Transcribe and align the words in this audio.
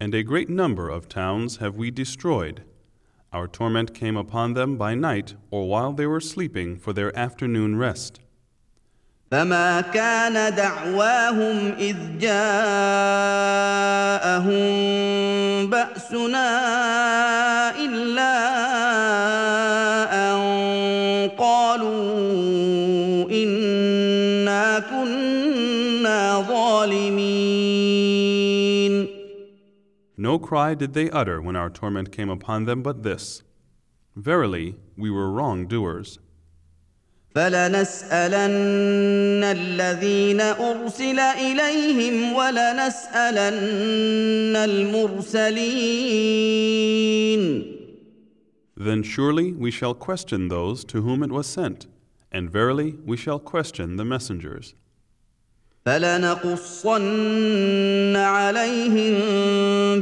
And 0.00 0.14
a 0.16 0.22
great 0.24 0.48
number 0.50 0.88
of 0.90 1.08
towns 1.08 1.56
have 1.58 1.76
we 1.76 1.90
destroyed 1.92 2.62
our 3.32 3.48
torment 3.48 3.94
came 3.94 4.18
upon 4.18 4.52
them 4.52 4.76
by 4.76 4.94
night 4.94 5.34
or 5.50 5.66
while 5.66 5.92
they 5.94 6.06
were 6.06 6.20
sleeping 6.20 6.76
for 6.78 6.92
their 6.92 7.18
afternoon 7.18 7.76
rest. 7.76 8.20
فما 9.30 9.80
كان 9.80 10.54
دعواهم 10.54 11.72
إذ 11.78 11.96
جاءهم 12.20 12.66
بأسنا 15.70 16.60
إلا 17.80 18.34
أن 20.12 21.28
قالوا 21.38 22.81
No 30.28 30.34
cry 30.38 30.74
did 30.82 30.92
they 30.94 31.10
utter 31.20 31.42
when 31.42 31.56
our 31.56 31.68
torment 31.80 32.08
came 32.16 32.30
upon 32.30 32.58
them 32.68 32.80
but 32.88 33.02
this 33.06 33.42
Verily, 34.28 34.66
we 35.02 35.08
were 35.16 35.30
wrongdoers. 35.32 36.20
Then 37.34 37.72
surely 37.92 38.12
we 49.64 49.70
shall 49.78 49.94
question 50.08 50.40
those 50.54 50.76
to 50.92 50.98
whom 51.06 51.18
it 51.26 51.32
was 51.38 51.46
sent, 51.58 51.80
and 52.36 52.44
verily 52.58 52.90
we 53.10 53.16
shall 53.16 53.40
question 53.40 53.96
the 53.96 54.04
messengers. 54.14 54.66
فلنقصن 55.86 58.16
عليهم 58.16 59.14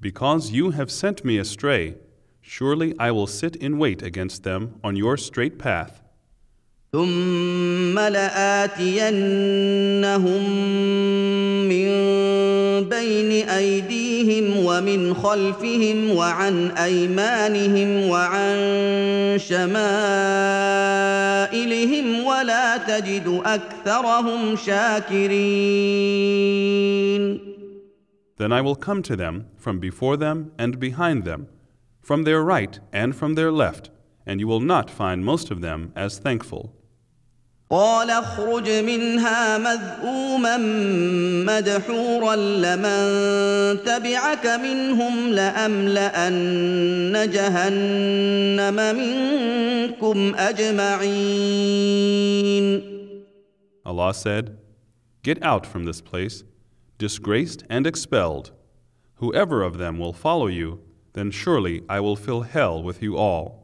Because 0.00 0.52
you 0.52 0.70
have 0.70 0.90
sent 0.90 1.22
me 1.22 1.36
astray, 1.36 1.96
surely 2.40 2.94
I 2.98 3.10
will 3.10 3.26
sit 3.40 3.54
in 3.56 3.76
wait 3.76 4.00
against 4.02 4.44
them 4.44 4.80
on 4.82 4.96
your 4.96 5.18
straight 5.18 5.58
path. 5.58 6.01
ثم 6.94 7.96
لاتينهم 7.98 8.74
من 11.64 11.88
بين 12.88 13.48
ايديهم 13.48 14.56
ومن 14.64 15.14
خلفهم 15.14 16.10
وعن 16.10 16.70
ايمانهم 16.70 18.08
وعن 18.08 18.56
شمائلهم 19.38 22.24
ولا 22.24 22.76
تجد 22.76 23.40
اكثرهم 23.44 24.56
شاكرين 24.56 27.52
Then 28.36 28.50
I 28.52 28.60
will 28.60 28.74
come 28.88 29.00
to 29.04 29.16
them 29.16 29.34
from 29.56 29.78
before 29.78 30.16
them 30.18 30.50
and 30.58 30.78
behind 30.78 31.24
them, 31.24 31.46
from 32.02 32.24
their 32.24 32.42
right 32.42 32.74
and 32.92 33.16
from 33.16 33.34
their 33.36 33.50
left, 33.64 33.88
and 34.26 34.38
you 34.40 34.46
will 34.48 34.60
not 34.74 34.90
find 34.90 35.24
most 35.24 35.50
of 35.50 35.62
them 35.62 35.90
as 35.96 36.18
thankful. 36.18 36.74
قال 37.72 38.04
اخرج 38.10 38.70
منها 38.70 39.58
مذءوما 39.58 40.56
مدحورا 41.56 42.36
لمن 42.36 43.84
تبعك 43.84 44.46
منهم 44.46 45.28
لاملان 45.28 47.30
جهنم 47.30 48.76
منكم 48.96 50.34
اجمعين 50.38 52.92
Allah 53.84 54.12
said, 54.14 54.44
Get 55.24 55.42
out 55.42 55.64
from 55.66 55.82
this 55.88 56.00
place, 56.02 56.44
disgraced 56.98 57.64
and 57.70 57.84
expelled. 57.86 58.50
Whoever 59.22 59.58
of 59.68 59.78
them 59.78 59.98
will 59.98 60.12
follow 60.26 60.46
you, 60.48 60.68
then 61.14 61.30
surely 61.42 61.80
I 61.88 61.98
will 62.04 62.16
fill 62.26 62.42
hell 62.42 62.80
with 62.82 63.00
you 63.02 63.16
all. 63.16 63.61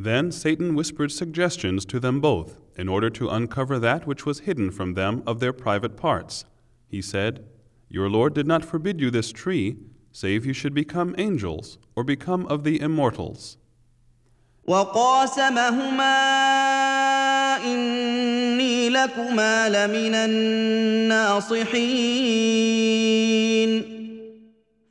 Then 0.00 0.30
Satan 0.30 0.76
whispered 0.76 1.10
suggestions 1.10 1.84
to 1.86 1.98
them 1.98 2.20
both 2.20 2.60
in 2.76 2.88
order 2.88 3.10
to 3.10 3.28
uncover 3.28 3.80
that 3.80 4.06
which 4.06 4.24
was 4.24 4.40
hidden 4.40 4.70
from 4.70 4.94
them 4.94 5.24
of 5.26 5.40
their 5.40 5.52
private 5.52 5.96
parts. 5.96 6.44
He 6.86 7.02
said, 7.02 7.44
Your 7.88 8.08
Lord 8.08 8.32
did 8.32 8.46
not 8.46 8.64
forbid 8.64 9.00
you 9.00 9.10
this 9.10 9.32
tree, 9.32 9.76
save 10.12 10.46
you 10.46 10.52
should 10.52 10.72
become 10.72 11.16
angels 11.18 11.78
or 11.96 12.04
become 12.04 12.46
of 12.46 12.62
the 12.62 12.80
immortals. 12.80 13.58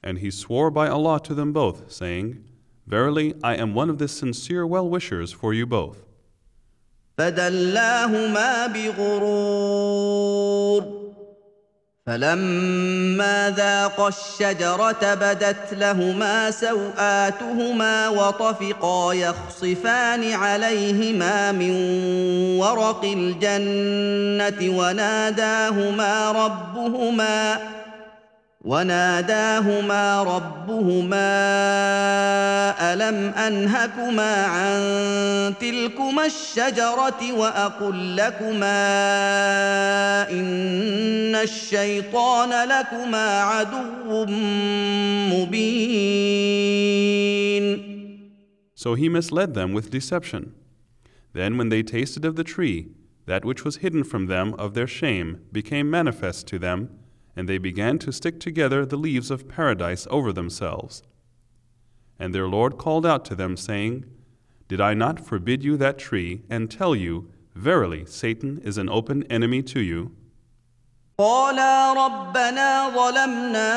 And 0.03 0.17
he 0.19 0.31
swore 0.31 0.69
by 0.71 0.87
Allah 0.89 1.19
to 1.21 1.33
them 1.33 1.53
both, 1.53 1.91
saying, 1.91 2.43
Verily, 2.87 3.33
I 3.43 3.55
am 3.55 3.73
one 3.75 3.89
of 3.89 3.97
the 3.97 4.07
sincere 4.07 4.65
well 4.65 4.87
wishers 4.89 5.33
for 5.33 5.53
you 5.53 5.65
both. 5.67 5.97
فدلاهما 7.17 8.67
بغرور 8.67 10.85
فلما 12.05 13.53
ذاقا 13.57 14.07
الشجرة 14.07 15.13
بدت 15.13 15.73
لهما 15.73 16.51
سوآتهما 16.51 18.09
وطفقا 18.09 19.13
يخصفان 19.13 20.31
عليهما 20.31 21.51
من 21.51 21.71
ورق 22.59 23.03
الجنة 23.05 24.77
وناداهما 24.79 26.31
ربهما 26.31 27.55
ۖ 27.83 27.86
وناداهما 28.67 30.03
ربهما 30.23 31.27
الم 32.93 33.17
انهكما 33.33 34.35
عن 34.45 34.77
تلكما 35.59 36.25
الشجره 36.25 37.21
واقل 37.37 38.15
لكما 38.15 38.89
ان 40.31 41.35
الشيطان 41.35 42.49
لكما 42.69 43.39
عدو 43.39 44.25
مبين 45.35 46.67
So 48.83 48.89
he 48.93 49.09
misled 49.19 49.51
them 49.59 49.69
with 49.77 49.87
deception. 49.99 50.43
Then, 51.37 51.51
when 51.57 51.69
they 51.73 51.81
tasted 51.97 52.23
of 52.29 52.35
the 52.39 52.47
tree, 52.55 52.79
that 53.29 53.43
which 53.47 53.61
was 53.65 53.75
hidden 53.83 54.03
from 54.11 54.23
them 54.33 54.47
of 54.63 54.69
their 54.75 54.89
shame 54.99 55.29
became 55.59 55.87
manifest 55.99 56.41
to 56.51 56.55
them. 56.65 56.79
and 57.37 57.47
they 57.47 57.59
began 57.59 57.97
to 57.99 58.11
stick 58.11 58.39
together 58.39 58.83
the 58.83 58.97
leaves 58.97 59.29
of 59.29 59.47
paradise 59.47 60.07
over 60.09 60.33
themselves. 60.33 61.03
And 62.19 62.33
their 62.33 62.47
Lord 62.47 62.79
called 62.79 63.05
out 63.05 63.23
to 63.25 63.35
them, 63.35 63.55
saying, 63.55 64.05
Did 64.67 64.81
I 64.81 64.95
not 64.95 65.23
forbid 65.23 65.63
you 65.63 65.77
that 65.77 65.99
tree, 65.99 66.41
and 66.49 66.71
tell 66.71 66.95
you, 66.95 67.29
Verily, 67.53 68.05
Satan 68.07 68.59
is 68.63 68.79
an 68.79 68.89
open 68.89 69.21
enemy 69.29 69.61
to 69.75 69.81
you? 69.81 70.11
قالا 71.19 71.93
ربنا 72.05 72.89
ظلمنا 72.89 73.73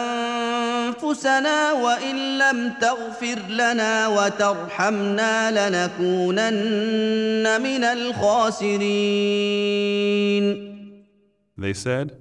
أنفسنا 0.00 1.72
وإن 1.72 2.38
لم 2.38 2.72
تغفر 2.80 3.42
لنا 3.48 4.06
وترحمنا 4.08 5.50
لنكونن 5.50 7.62
من 7.62 7.84
الخاسرين 7.84 10.75
they 11.58 11.72
said, 11.72 12.16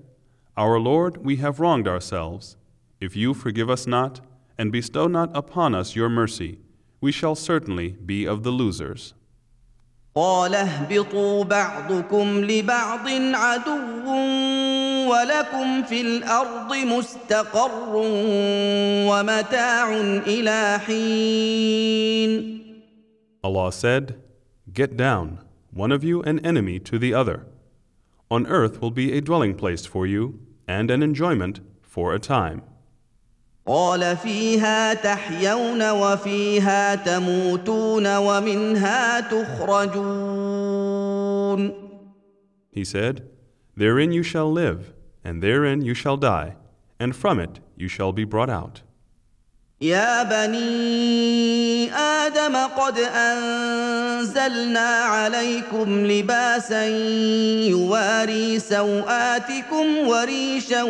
Our 0.56 0.80
Lord, 0.80 1.18
we 1.26 1.36
have 1.38 1.60
wronged 1.60 1.88
ourselves. 1.90 2.56
If 3.02 3.18
you 3.18 3.34
forgive 3.34 3.70
us 3.70 3.86
not, 3.86 4.22
and 4.58 4.72
bestow 4.72 5.08
not 5.08 5.36
upon 5.36 5.76
us 5.76 5.94
your 5.96 6.08
mercy, 6.10 6.60
we 7.02 7.12
shall 7.12 7.36
certainly 7.36 7.90
be 8.06 8.26
of 8.26 8.44
the 8.44 8.52
losers. 8.52 9.14
قال 10.16 10.56
اهبطوا 10.56 11.44
بعضكم 11.44 12.42
لبعض 12.42 13.08
عدو 13.36 14.12
ولكم 15.12 15.84
في 15.84 16.02
الارض 16.02 16.74
مستقر 16.76 17.96
ومتاع 19.10 19.96
الى 20.26 20.80
حين 20.86 22.62
Allah 23.44 23.72
said, 23.74 24.16
Get 24.74 24.96
down, 24.96 25.40
one 25.74 25.92
of 25.92 26.02
you 26.06 26.22
an 26.24 26.40
enemy 26.40 26.80
to 26.80 26.98
the 26.98 27.14
other 27.14 27.46
on 28.32 28.48
earth 28.48 28.82
will 28.82 28.90
be 28.92 29.12
a 29.14 29.20
dwelling 29.22 29.56
place 29.56 29.86
for 29.86 30.06
you 30.08 30.40
and 30.68 30.90
an 30.92 31.02
enjoyment 31.04 31.60
for 31.82 32.14
a 32.14 32.20
time. 32.20 32.62
قال 33.68 34.18
فيها 34.18 34.94
تحيون 34.94 35.92
وفيها 35.92 36.96
تموتون 36.96 38.18
ومنها 38.18 39.20
تخرجون. 39.20 41.74
He 42.72 42.84
said, 42.84 43.22
Therein 43.78 44.12
you 44.12 44.22
shall 44.22 44.52
live, 44.52 44.94
and 45.24 45.42
therein 45.42 45.82
you 45.82 45.94
shall 45.96 46.18
die, 46.18 46.58
and 47.00 47.16
from 47.16 47.40
it 47.40 47.60
you 47.76 47.88
shall 47.88 48.12
be 48.14 48.24
brought 48.24 48.50
out. 48.52 48.82
يا 49.82 50.24
بني 50.24 51.94
ادم 51.96 52.56
قد 52.56 53.00
انزلنا 53.00 54.88
عليكم 54.90 56.06
لباسا 56.08 56.86
يواري 57.68 58.60
سواتكم 58.60 59.98
وريشا 60.08 60.84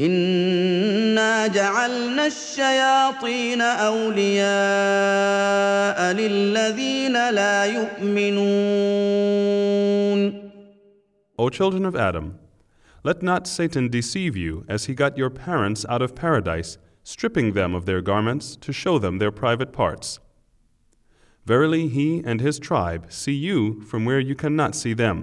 انا 0.00 1.46
جعلنا 1.46 2.26
الشياطين 2.26 3.60
اولياء 3.60 6.12
للذين 6.12 7.12
لا 7.30 7.64
يؤمنون 7.64 10.48
O 11.40 11.48
children 11.50 11.84
of 11.84 11.94
Adam, 11.96 12.38
let 13.02 13.20
not 13.24 13.46
Satan 13.48 13.88
deceive 13.88 14.36
you 14.36 14.64
as 14.68 14.84
he 14.86 14.94
got 14.94 15.18
your 15.18 15.30
parents 15.30 15.84
out 15.88 16.00
of 16.02 16.14
paradise, 16.14 16.78
stripping 17.02 17.52
them 17.54 17.74
of 17.74 17.84
their 17.86 18.00
garments 18.12 18.54
to 18.64 18.72
show 18.72 18.98
them 19.00 19.18
their 19.18 19.32
private 19.42 19.72
parts. 19.72 20.20
Verily, 21.44 21.88
he 21.88 22.22
and 22.24 22.40
his 22.40 22.60
tribe 22.60 23.04
see 23.20 23.34
you 23.48 23.80
from 23.90 24.04
where 24.04 24.20
you 24.20 24.36
cannot 24.36 24.76
see 24.76 24.92
them. 25.04 25.18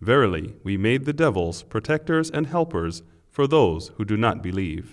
Verily, 0.00 0.54
we 0.64 0.74
made 0.78 1.04
the 1.04 1.12
devils 1.24 1.56
protectors 1.74 2.30
and 2.30 2.46
helpers 2.46 3.02
for 3.36 3.44
those 3.48 3.90
who 3.98 4.04
do 4.04 4.16
not 4.16 4.42
believe. 4.42 4.88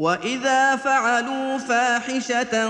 وإذا 0.00 0.76
فعلوا 0.76 1.58
فاحشة 1.58 2.68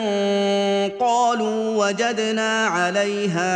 قالوا 0.99 1.87
وجدنا 1.87 2.67
عليها 2.67 3.53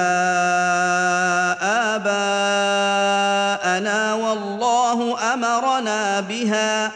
آباءنا 1.97 4.15
والله 4.15 5.23
أمرنا 5.35 6.21
بها 6.21 6.93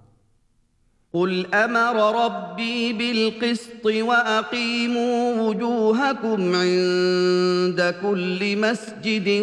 قل 1.17 1.49
امر 1.55 2.25
ربي 2.25 2.79
بالقسط 2.93 3.85
واقيموا 3.85 5.41
وجوهكم 5.41 6.55
عند 6.55 7.95
كل 8.01 8.57
مسجد 8.57 9.41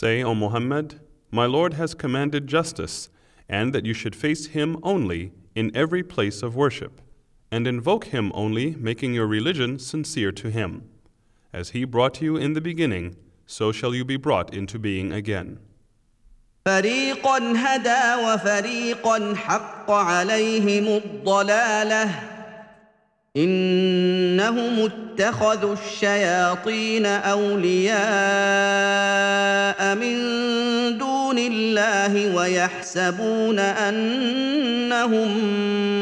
Say, 0.00 0.16
O 0.22 0.32
Muhammad, 0.44 0.86
my 1.38 1.44
Lord 1.56 1.72
has 1.82 1.90
commanded 2.04 2.42
justice, 2.56 2.96
and 3.58 3.66
that 3.74 3.84
you 3.88 3.92
should 4.00 4.16
face 4.24 4.44
him 4.56 4.70
only 4.92 5.22
in 5.60 5.66
every 5.82 6.02
place 6.14 6.38
of 6.46 6.50
worship. 6.64 6.94
and 7.50 7.66
invoke 7.66 8.06
Him 8.06 8.30
only, 8.34 8.74
making 8.78 9.14
your 9.14 9.26
religion 9.26 9.78
sincere 9.78 10.32
to 10.32 10.50
Him. 10.50 10.88
As 11.52 11.70
He 11.70 11.84
brought 11.84 12.20
you 12.20 12.36
in 12.36 12.52
the 12.52 12.60
beginning, 12.60 13.16
so 13.46 13.72
shall 13.72 13.94
you 13.94 14.04
be 14.04 14.16
brought 14.16 14.54
into 14.54 14.78
being 14.78 15.12
again. 15.12 15.58
فريقا 16.66 17.38
هدى 17.56 18.14
وفريقا 18.24 19.34
حق 19.36 19.90
عليهم 19.90 20.84
انهم 23.44 24.78
اتخذوا 24.90 25.72
الشياطين 25.72 27.06
اولياء 27.06 29.94
من 29.96 30.18
دون 30.98 31.38
الله 31.38 32.34
ويحسبون 32.36 33.58
انهم 33.58 35.30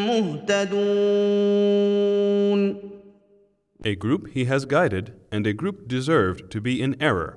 مهتدون 0.06 2.86
A 3.92 3.94
group 4.04 4.22
he 4.38 4.44
has 4.52 4.62
guided 4.76 5.06
and 5.34 5.44
a 5.46 5.52
group 5.62 5.78
deserved 5.96 6.42
to 6.54 6.58
be 6.68 6.74
in 6.86 6.92
error. 7.10 7.30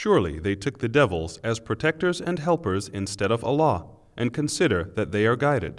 Surely 0.00 0.34
they 0.38 0.54
took 0.64 0.76
the 0.78 0.88
devils 1.00 1.32
as 1.50 1.66
protectors 1.70 2.18
and 2.28 2.36
helpers 2.48 2.84
instead 3.00 3.30
of 3.32 3.40
Allah 3.50 3.78
and 4.20 4.28
consider 4.40 4.80
that 4.96 5.10
they 5.14 5.24
are 5.30 5.36
guided. 5.48 5.76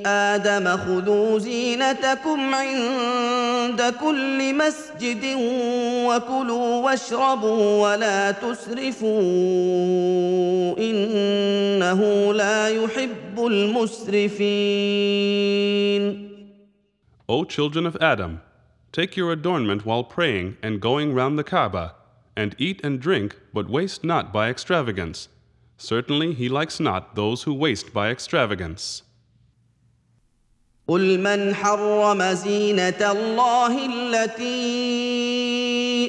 ادم 0.08 0.78
خذوا 0.78 1.40
زينتكم 1.40 2.56
عند 2.56 3.82
كل 4.02 4.56
مسجد 4.56 5.24
وكلوا 6.08 6.82
واشربوا 6.86 7.90
ولا 7.90 8.32
تسرفوا 8.32 9.22
انه 10.78 12.34
لا 12.34 12.68
يحب 12.70 13.40
المسرفين 13.46 16.32
O 17.38 17.44
children 17.56 17.86
of 17.90 17.96
Adam 18.14 18.32
take 18.98 19.12
your 19.20 19.30
adornment 19.38 19.82
while 19.88 20.04
praying 20.16 20.50
and 20.66 20.82
going 20.90 21.10
round 21.20 21.36
the 21.40 21.44
Kaaba 21.54 21.86
and 22.42 22.52
eat 22.66 22.80
and 22.88 22.96
drink 23.08 23.30
but 23.54 23.70
waste 23.78 24.02
not 24.14 24.26
by 24.38 24.46
extravagance 24.50 25.20
Certainly 25.82 26.36
he 26.36 26.48
likes 26.48 26.80
not 26.80 27.16
those 27.16 27.42
who 27.44 27.54
waste 27.54 27.92
by 27.94 28.12
extravagance. 28.12 29.02
قل 30.88 31.20
من 31.20 31.56
حرم 31.56 32.24
زينة 32.34 33.12
الله 33.12 33.78
التي 33.86 34.74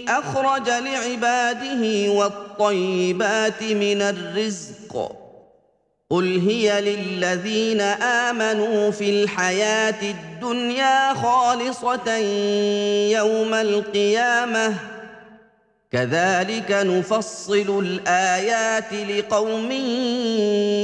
أخرج 0.09 0.69
لعباده 0.69 2.11
والطيبات 2.13 3.63
من 3.63 4.03
الرزق 4.03 5.13
قل 6.11 6.41
هي 6.49 6.81
للذين 6.81 7.81
آمنوا 8.01 8.91
في 8.91 9.23
الحياة 9.23 10.03
الدنيا 10.11 11.15
خالصة 11.15 12.17
يوم 13.11 13.55
القيامة 13.55 14.69
ۖ 14.75 14.75
كذلك 15.93 16.71
نفصل 16.73 17.85
الايات 17.87 18.93
لقوم 18.93 19.71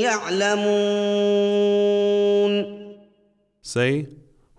يعلمون 0.05 2.79
Say, 3.63 4.07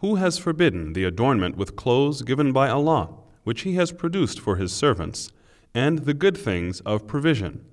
who 0.02 0.16
has 0.16 0.38
forbidden 0.38 0.94
the 0.94 1.04
adornment 1.04 1.56
with 1.58 1.76
clothes 1.76 2.22
given 2.22 2.52
by 2.54 2.70
Allah, 2.70 3.10
which 3.44 3.62
He 3.62 3.74
has 3.76 3.92
produced 3.92 4.40
for 4.40 4.56
His 4.58 4.72
servants, 4.72 5.32
and 5.74 6.00
the 6.00 6.14
good 6.14 6.38
things 6.38 6.80
of 6.82 7.08
provision? 7.08 7.66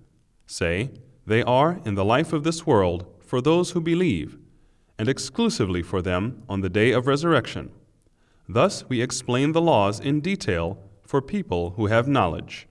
Say, 0.46 0.90
they 1.26 1.42
are 1.42 1.80
in 1.84 1.94
the 1.94 2.04
life 2.14 2.32
of 2.32 2.42
this 2.44 2.64
world 2.66 3.00
for 3.20 3.42
those 3.42 3.70
who 3.72 3.80
believe, 3.82 4.38
and 4.98 5.08
exclusively 5.08 5.82
for 5.82 6.00
them 6.00 6.42
on 6.48 6.60
the 6.62 6.70
day 6.80 6.90
of 6.92 7.06
resurrection. 7.08 7.70
Thus 8.48 8.84
we 8.88 9.02
explain 9.02 9.50
the 9.52 9.60
laws 9.72 9.98
in 10.00 10.20
detail 10.20 10.78
for 11.08 11.20
people 11.36 11.62
who 11.76 11.84
have 11.86 12.06
knowledge. 12.08 12.66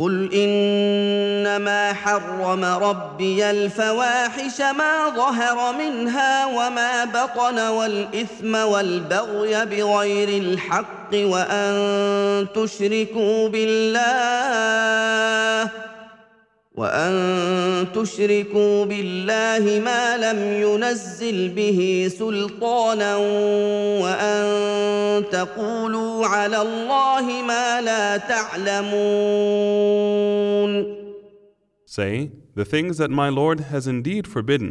قل 0.00 0.34
إنما 0.34 1.92
حرم 1.92 2.64
ربي 2.64 3.50
الفواحش 3.50 4.60
ما 4.60 5.08
ظهر 5.16 5.72
منها 5.78 6.46
وما 6.46 7.04
بطن 7.04 7.68
والإثم 7.68 8.54
والبغي 8.54 9.64
بغير 9.66 10.28
الحق 10.42 11.14
وأن 11.14 12.46
تشركوا 12.54 13.48
بالله 13.48 15.70
وان 16.78 17.90
تشركوا 17.94 18.84
بالله 18.84 19.80
ما 19.84 20.16
لم 20.16 20.38
ينزل 20.62 21.48
به 21.48 22.08
سلطانا 22.18 23.16
وان 24.02 25.24
تقولوا 25.30 26.26
على 26.26 26.62
الله 26.62 27.42
ما 27.42 27.80
لا 27.80 28.16
تعلمون 28.16 30.98
Say, 31.98 32.30
the 32.60 32.64
things 32.74 32.98
that 32.98 33.10
my 33.20 33.28
Lord 33.30 33.58
has 33.72 33.84
indeed 33.88 34.24
forbidden 34.34 34.70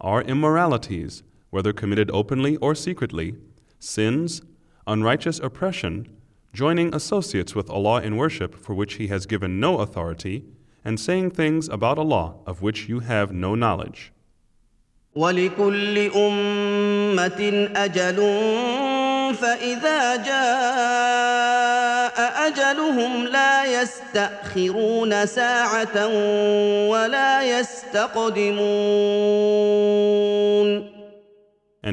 are 0.00 0.22
immoralities, 0.22 1.22
whether 1.50 1.72
committed 1.74 2.10
openly 2.20 2.56
or 2.56 2.74
secretly, 2.74 3.28
sins, 3.78 4.42
unrighteous 4.94 5.38
oppression, 5.48 5.94
joining 6.62 6.88
associates 7.00 7.54
with 7.54 7.68
Allah 7.70 7.98
in 8.08 8.16
worship 8.16 8.52
for 8.64 8.74
which 8.74 8.94
He 8.94 9.06
has 9.14 9.22
given 9.32 9.60
no 9.60 9.72
authority, 9.84 10.36
and 10.84 11.00
saying 11.00 11.30
things 11.30 11.66
about 11.68 11.98
Allah 11.98 12.34
of 12.46 12.60
which 12.62 12.86
you 12.88 13.00
have 13.00 13.32
no 13.32 13.54
knowledge. 13.54 14.12
And 15.16 15.38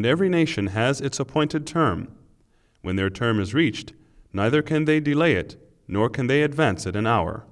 every 0.05 0.29
nation 0.29 0.67
has 0.67 1.01
its 1.01 1.19
appointed 1.19 1.67
term. 1.67 2.07
When 2.81 2.95
their 2.95 3.09
term 3.11 3.39
is 3.39 3.53
reached, 3.53 3.93
neither 4.33 4.61
can 4.63 4.85
they 4.85 4.99
delay 4.99 5.33
it, 5.33 5.55
nor 5.87 6.09
can 6.09 6.25
they 6.27 6.41
advance 6.41 6.85
it 6.87 6.95
an 6.95 7.05
hour. 7.05 7.45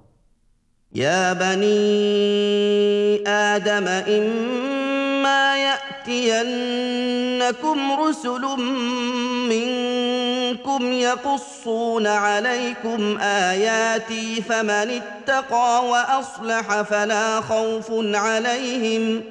يا 0.94 1.32
بني 1.32 2.08
ادم 3.28 3.88
اما 3.88 5.56
ياتينكم 5.62 7.92
رسل 8.00 8.40
منكم 9.48 10.92
يقصون 10.92 12.06
عليكم 12.06 13.18
اياتي 13.20 14.42
فمن 14.48 15.00
اتقى 15.00 15.86
واصلح 15.88 16.82
فلا 16.82 17.40
خوف 17.40 17.86
عليهم 18.16 19.22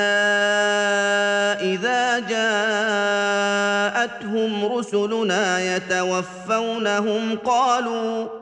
اذا 1.75 2.19
جاءتهم 2.19 4.65
رسلنا 4.65 5.75
يتوفونهم 5.77 7.37
قالوا 7.45 8.42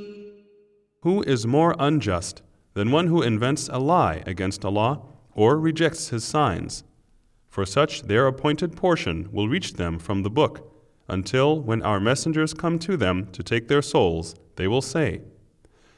Who 1.03 1.23
is 1.23 1.47
more 1.47 1.73
unjust 1.79 2.43
than 2.75 2.91
one 2.91 3.07
who 3.07 3.23
invents 3.23 3.67
a 3.69 3.79
lie 3.79 4.21
against 4.27 4.63
Allah 4.63 5.01
or 5.33 5.57
rejects 5.59 6.09
his 6.09 6.23
signs? 6.23 6.83
For 7.49 7.65
such 7.65 8.03
their 8.03 8.27
appointed 8.27 8.75
portion 8.77 9.27
will 9.31 9.49
reach 9.49 9.73
them 9.73 9.97
from 9.97 10.21
the 10.21 10.29
book, 10.29 10.71
until 11.07 11.59
when 11.59 11.81
our 11.81 11.99
messengers 11.99 12.53
come 12.53 12.77
to 12.79 12.97
them 12.97 13.25
to 13.31 13.41
take 13.41 13.67
their 13.67 13.81
souls, 13.81 14.35
they 14.57 14.67
will 14.67 14.83
say, 14.83 15.21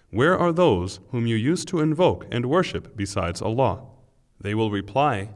Where 0.10 0.38
are 0.40 0.54
those 0.54 1.02
whom 1.12 1.28
you 1.28 1.36
used 1.36 1.68
to 1.68 1.82
invoke 1.82 2.26
and 2.32 2.46
worship 2.50 2.96
besides 2.96 3.42
Allah? 3.42 3.82
They 4.40 4.56
will 4.56 4.72
reply, 4.72 5.32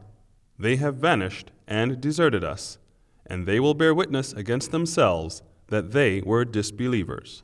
They 0.57 0.77
have 0.77 0.95
vanished 0.95 1.51
and 1.67 1.99
deserted 1.99 2.43
us, 2.45 2.77
and 3.25 3.45
they 3.45 3.59
will 3.59 3.73
bear 3.73 3.93
witness 3.93 4.31
against 4.31 4.71
themselves 4.71 5.41
that 5.67 5.91
they 5.91 6.21
were 6.21 6.45
disbelievers. 6.45 7.43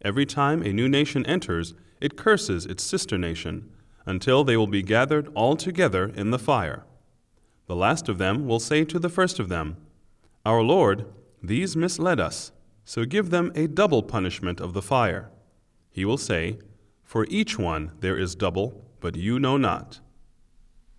Every 0.02 0.24
time 0.24 0.62
a 0.62 0.72
new 0.72 0.88
nation 0.88 1.26
enters, 1.26 1.74
it 2.00 2.16
curses 2.16 2.64
its 2.64 2.84
sister 2.84 3.18
nation, 3.18 3.68
until 4.06 4.44
they 4.44 4.56
will 4.56 4.68
be 4.68 4.82
gathered 4.82 5.28
all 5.34 5.56
together 5.56 6.12
in 6.14 6.30
the 6.30 6.38
fire. 6.38 6.84
The 7.66 7.74
last 7.76 8.08
of 8.08 8.18
them 8.18 8.46
will 8.46 8.60
say 8.60 8.84
to 8.84 8.98
the 9.00 9.08
first 9.08 9.40
of 9.40 9.48
them, 9.48 9.76
Our 10.46 10.62
Lord, 10.62 11.06
these 11.42 11.76
misled 11.76 12.20
us, 12.20 12.52
so 12.84 13.04
give 13.04 13.30
them 13.30 13.50
a 13.56 13.66
double 13.66 14.04
punishment 14.04 14.60
of 14.60 14.74
the 14.74 14.82
fire. 14.82 15.30
He 15.90 16.04
will 16.04 16.18
say, 16.18 16.58
For 17.02 17.26
each 17.28 17.58
one 17.58 17.92
there 17.98 18.16
is 18.18 18.36
double, 18.36 18.84
but 19.00 19.16
you 19.16 19.40
know 19.40 19.56
not. 19.56 20.00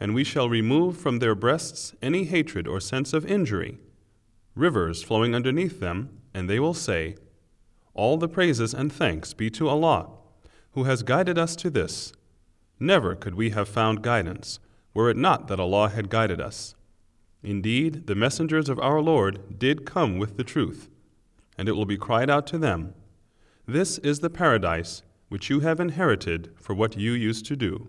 And 0.00 0.12
we 0.14 0.24
shall 0.24 0.48
remove 0.50 0.96
from 0.98 1.18
their 1.20 1.34
breasts 1.34 1.94
any 2.02 2.22
hatred 2.24 2.66
or 2.68 2.78
sense 2.78 3.14
of 3.14 3.24
injury, 3.24 3.78
rivers 4.54 5.02
flowing 5.02 5.34
underneath 5.34 5.80
them, 5.80 5.98
and 6.34 6.42
they 6.50 6.60
will 6.60 6.74
say, 6.74 7.16
All 7.94 8.18
the 8.18 8.28
praises 8.36 8.74
and 8.74 8.92
thanks 8.92 9.32
be 9.32 9.48
to 9.50 9.66
Allah, 9.68 10.08
who 10.72 10.84
has 10.84 11.02
guided 11.12 11.38
us 11.38 11.56
to 11.56 11.70
this. 11.70 12.12
Never 12.78 13.14
could 13.14 13.34
we 13.34 13.48
have 13.50 13.68
found 13.78 14.02
guidance, 14.02 14.58
were 14.92 15.08
it 15.08 15.16
not 15.16 15.48
that 15.48 15.58
Allah 15.60 15.88
had 15.88 16.10
guided 16.10 16.40
us. 16.50 16.74
Indeed, 17.44 18.06
the 18.06 18.14
messengers 18.14 18.70
of 18.70 18.78
our 18.80 19.02
Lord 19.02 19.58
did 19.58 19.84
come 19.84 20.18
with 20.18 20.38
the 20.38 20.44
truth, 20.44 20.88
and 21.58 21.68
it 21.68 21.72
will 21.72 21.84
be 21.84 21.98
cried 21.98 22.30
out 22.30 22.46
to 22.48 22.58
them, 22.58 22.94
This 23.66 23.98
is 23.98 24.20
the 24.20 24.30
paradise 24.30 25.02
which 25.28 25.50
you 25.50 25.60
have 25.60 25.78
inherited 25.78 26.52
for 26.56 26.72
what 26.72 26.96
you 26.98 27.12
used 27.12 27.44
to 27.46 27.54
do. 27.56 27.88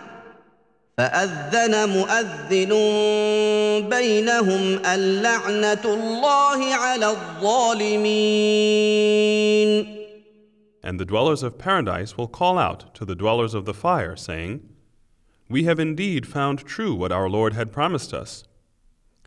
فاذن 1.01 1.73
مؤذن 1.89 2.73
بينهم 3.89 4.63
الله 4.85 6.59
على 6.73 7.05
الظالمين 7.09 10.01
And 10.83 10.99
the 10.99 11.05
dwellers 11.05 11.43
of 11.43 11.57
paradise 11.59 12.17
will 12.17 12.27
call 12.39 12.57
out 12.59 12.93
to 12.95 13.03
the 13.05 13.15
dwellers 13.15 13.53
of 13.55 13.65
the 13.65 13.73
fire, 13.73 14.15
saying, 14.15 14.61
We 15.49 15.63
have 15.65 15.79
indeed 15.79 16.25
found 16.27 16.57
true 16.73 16.93
what 16.95 17.11
our 17.11 17.27
Lord 17.29 17.53
had 17.53 17.71
promised 17.71 18.11
us. 18.15 18.43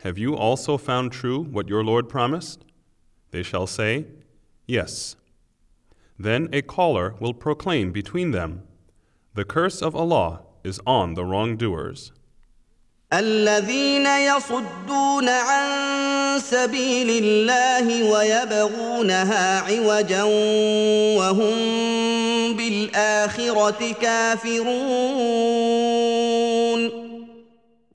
Have 0.03 0.17
you 0.17 0.35
also 0.35 0.77
found 0.77 1.11
true 1.13 1.41
what 1.55 1.67
your 1.69 1.83
Lord 1.91 2.07
promised? 2.09 2.63
They 3.31 3.41
shall 3.43 3.67
say, 3.67 3.93
Yes. 4.67 5.15
Then 6.19 6.49
a 6.53 6.61
caller 6.61 7.15
will 7.21 7.33
proclaim 7.33 7.87
between 7.93 8.31
them, 8.31 8.51
The 9.37 9.45
curse 9.45 9.81
of 9.81 9.95
Allah 9.95 10.41
is 10.65 10.77
on 10.87 11.13
the 11.13 11.25
wrongdoers. 11.25 12.11
الذين 13.13 14.05
يصدون 14.05 15.29
عن 15.29 16.39
سبيل 16.39 17.23
الله 17.23 18.11
ويبغونها 18.11 19.59
عوجا 19.59 20.23
وهم 21.17 21.55
بالآخرة 22.57 23.93
كافرون 24.01 25.05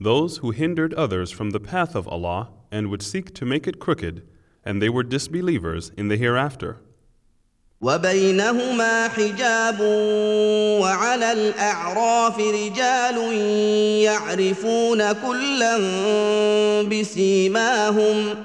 Those 0.03 0.39
who 0.39 0.53
hindered 0.53 0.95
others 0.95 1.31
from 1.31 1.51
the 1.51 1.61
path 1.73 1.95
of 1.95 2.09
Allah 2.09 2.49
and 2.73 2.89
would 2.91 3.03
seek 3.03 3.35
to 3.35 3.45
make 3.45 3.67
it 3.67 3.79
crooked, 3.79 4.17
and 4.65 4.81
they 4.81 4.89
were 4.89 5.03
disbelievers 5.17 5.91
in 5.99 6.09
the 6.09 6.17
hereafter. 6.17 6.71
وبينهما 7.81 9.09
حجاب 9.09 9.81
وعلى 10.81 11.33
الاعراف 11.33 12.39
رجال 12.39 13.17
يعرفون 14.05 15.13
كلا 15.13 15.79
بسيماهم 16.83 18.45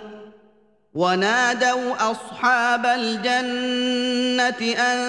ونادوا 0.93 2.12
اصحاب 2.12 2.86
الجنه 2.86 4.71
ان 4.80 5.00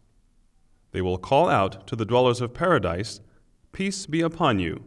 They 0.91 1.01
will 1.01 1.17
call 1.17 1.47
out 1.49 1.87
to 1.87 1.95
the 1.95 2.03
dwellers 2.05 2.41
of 2.41 2.53
paradise, 2.53 3.21
Peace 3.71 4.05
be 4.05 4.19
upon 4.19 4.59
you. 4.59 4.83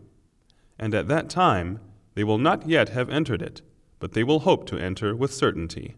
And 0.78 0.94
at 0.94 1.08
that 1.08 1.30
time 1.30 1.80
they 2.14 2.22
will 2.24 2.36
not 2.36 2.68
yet 2.68 2.90
have 2.90 3.08
entered 3.08 3.40
it, 3.40 3.62
but 3.98 4.12
they 4.12 4.22
will 4.24 4.40
hope 4.40 4.66
to 4.68 4.76
enter 4.78 5.16
with 5.16 5.32
certainty. 5.32 5.94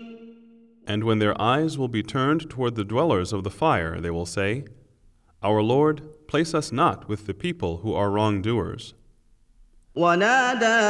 And 0.94 1.02
when 1.08 1.20
their 1.20 1.38
eyes 1.56 1.72
will 1.78 1.86
be 1.98 2.02
turned 2.16 2.42
toward 2.54 2.74
the 2.74 2.84
dwellers 2.92 3.30
of 3.32 3.40
the 3.44 3.50
fire, 3.64 4.00
they 4.00 4.10
will 4.16 4.26
say, 4.38 4.50
Our 5.48 5.62
Lord, 5.74 5.94
place 6.30 6.52
us 6.60 6.68
not 6.82 6.98
with 7.08 7.22
the 7.26 7.34
people 7.44 7.72
who 7.82 7.92
are 8.00 8.10
wrongdoers. 8.10 8.82
ونادى 9.94 10.86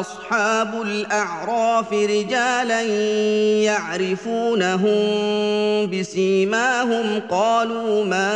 اصحاب 0.00 0.82
الاعراف 0.82 1.92
رجالا 1.92 2.82
يعرفونهم 3.60 5.00
بسيماهم 5.90 7.20
قالوا 7.28 8.04
ما 8.04 8.32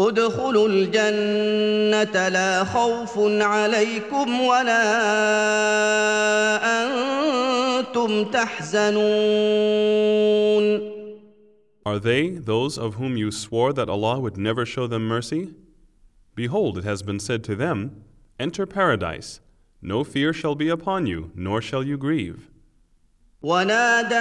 ادخلوا 0.00 0.68
الجنة 0.68 2.28
لا 2.28 2.64
خوف 2.64 3.14
عليكم 3.42 4.40
ولا 4.40 4.78
أنتم 6.84 8.24
تحزنون 8.24 10.97
are 11.88 12.00
they 12.10 12.22
those 12.54 12.74
of 12.86 12.90
whom 12.98 13.16
you 13.22 13.30
swore 13.44 13.72
that 13.78 13.88
Allah 13.94 14.16
would 14.20 14.36
never 14.36 14.64
show 14.74 14.86
them 14.86 15.04
mercy? 15.08 15.42
Behold, 16.34 16.72
it 16.80 16.84
has 16.84 17.00
been 17.02 17.18
said 17.28 17.42
to 17.44 17.54
them, 17.56 17.78
Enter 18.38 18.66
paradise. 18.66 19.40
No 19.80 20.04
fear 20.04 20.34
shall 20.34 20.54
be 20.54 20.68
upon 20.68 21.06
you, 21.06 21.32
nor 21.34 21.62
shall 21.62 21.82
you 21.82 21.96
grieve. 21.96 22.40
ونادى 23.42 24.14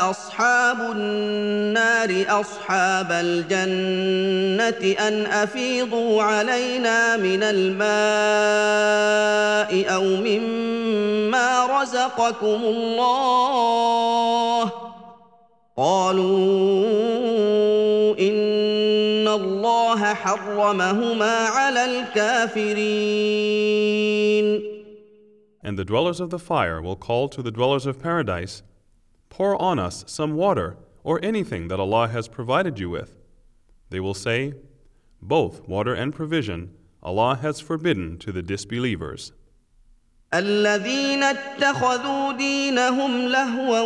أصحاب 0.00 0.80
النار 0.96 2.26
أصحاب 2.40 3.08
الجنة 3.12 4.94
أن 5.08 5.26
أفيضوا 5.26 6.22
علينا 6.22 7.16
من 7.16 7.42
الماء 7.42 9.94
أو 9.94 10.02
مما 10.04 11.82
رزقكم 11.82 12.64
الله 12.64 14.64
ۖ 14.66 14.70
قالوا 15.76 16.28
ان 18.18 19.28
الله 19.28 20.14
حرمهما 20.14 21.32
على 21.36 21.84
الكافرين 21.84 24.72
And 25.64 25.78
the 25.78 25.84
dwellers 25.86 26.20
of 26.20 26.28
the 26.30 26.38
fire 26.38 26.82
will 26.82 26.96
call 26.96 27.28
to 27.30 27.40
the 27.40 27.50
dwellers 27.52 27.86
of 27.86 27.98
paradise, 28.00 28.62
Pour 29.30 29.56
on 29.62 29.78
us 29.78 30.04
some 30.06 30.34
water 30.34 30.76
or 31.04 31.18
anything 31.24 31.68
that 31.68 31.80
Allah 31.80 32.08
has 32.08 32.28
provided 32.28 32.78
you 32.78 32.90
with. 32.90 33.16
They 33.88 33.98
will 34.00 34.12
say, 34.14 34.52
Both 35.22 35.66
water 35.66 35.94
and 35.94 36.12
provision 36.12 36.72
Allah 37.02 37.36
has 37.40 37.60
forbidden 37.60 38.18
to 38.18 38.30
the 38.32 38.42
disbelievers. 38.42 39.32
الذين 40.34 41.22
اتخذوا 41.22 42.32
دينهم 42.32 43.28
لهوا 43.28 43.80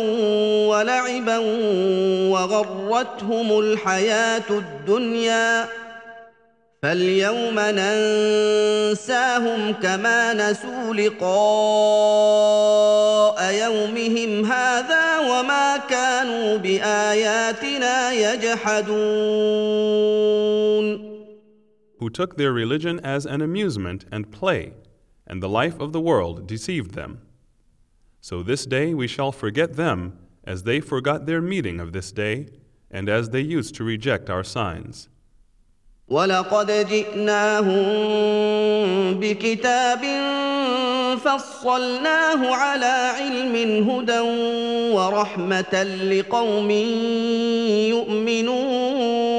ولعبا 0.67 1.37
وغرتهم 2.31 3.59
الحياه 3.59 4.43
الدنيا 4.49 5.65
فاليوم 6.83 7.55
ننساهم 7.59 9.73
كما 9.73 10.33
نسوا 10.33 10.93
لقاء 10.93 13.53
يومهم 13.53 14.45
هذا 14.51 15.19
وما 15.19 15.77
كانوا 15.89 16.57
باياتنا 16.57 18.11
يجحدون 18.11 21.07
Who 21.99 22.09
took 22.11 22.37
their 22.37 22.53
religion 22.53 22.95
as 23.15 23.25
an 23.25 23.41
amusement 23.41 24.05
and 24.11 24.29
play 24.39 24.63
and 25.29 25.43
the 25.43 25.49
life 25.49 25.79
of 25.79 25.91
the 25.93 26.01
world 26.09 26.47
deceived 26.47 26.93
them. 26.95 27.11
So 28.21 28.41
this 28.41 28.65
day 28.65 28.93
we 28.95 29.07
shall 29.07 29.31
forget 29.33 29.73
them 29.75 30.17
as 30.43 30.63
they 30.63 30.79
forgot 30.79 31.25
their 31.25 31.41
meeting 31.41 31.79
of 31.81 31.91
this 31.91 32.11
day, 32.11 32.47
and 32.89 33.09
as 33.09 33.29
they 33.31 33.41
used 33.41 33.75
to 33.75 33.83
reject 33.83 34.29
our 34.29 34.43
signs. 34.45 35.09
ولقد 36.09 36.71
جئناهم 36.71 39.19
بكتاب 39.19 39.99
فصلناه 41.19 42.47
على 42.47 43.13
علم 43.19 43.55
هدى 43.89 44.19
ورحمة 44.95 45.83
لقوم 46.09 46.71
يؤمنون 48.39 49.37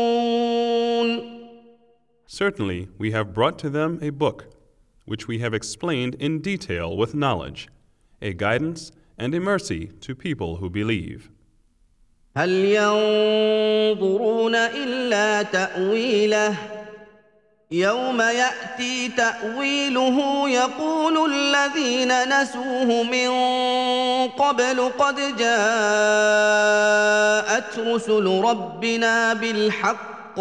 Certainly, 2.27 2.88
we 2.98 3.11
have 3.12 3.35
brought 3.35 3.59
to 3.59 3.68
them 3.70 3.98
a 4.03 4.09
book 4.11 4.37
which 5.08 5.26
we 5.26 5.38
have 5.44 5.54
explained 5.54 6.14
in 6.26 6.32
detail 6.50 6.88
with 6.96 7.14
knowledge, 7.22 7.68
a 8.20 8.32
guidance 8.34 8.92
and 9.16 9.34
a 9.34 9.40
mercy 9.40 9.86
to 10.04 10.14
people 10.14 10.56
who 10.56 10.70
believe. 10.80 11.20
يوم 17.72 18.20
يأتي 18.20 19.08
تأويله 19.08 20.48
يقول 20.48 21.30
الذين 21.32 22.42
نسوه 22.42 23.02
من 23.02 23.28
قبل 24.28 24.88
قد 24.98 25.36
جاءت 25.36 27.78
رسل 27.78 28.40
ربنا 28.44 29.34
بالحق 29.34 30.40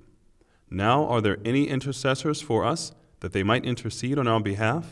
Now 0.86 0.98
are 1.12 1.20
there 1.22 1.38
any 1.52 1.64
intercessors 1.76 2.38
for 2.48 2.60
us 2.72 2.80
that 3.20 3.30
they 3.34 3.44
might 3.50 3.64
intercede 3.72 4.18
on 4.18 4.26
our 4.32 4.40
behalf? 4.52 4.84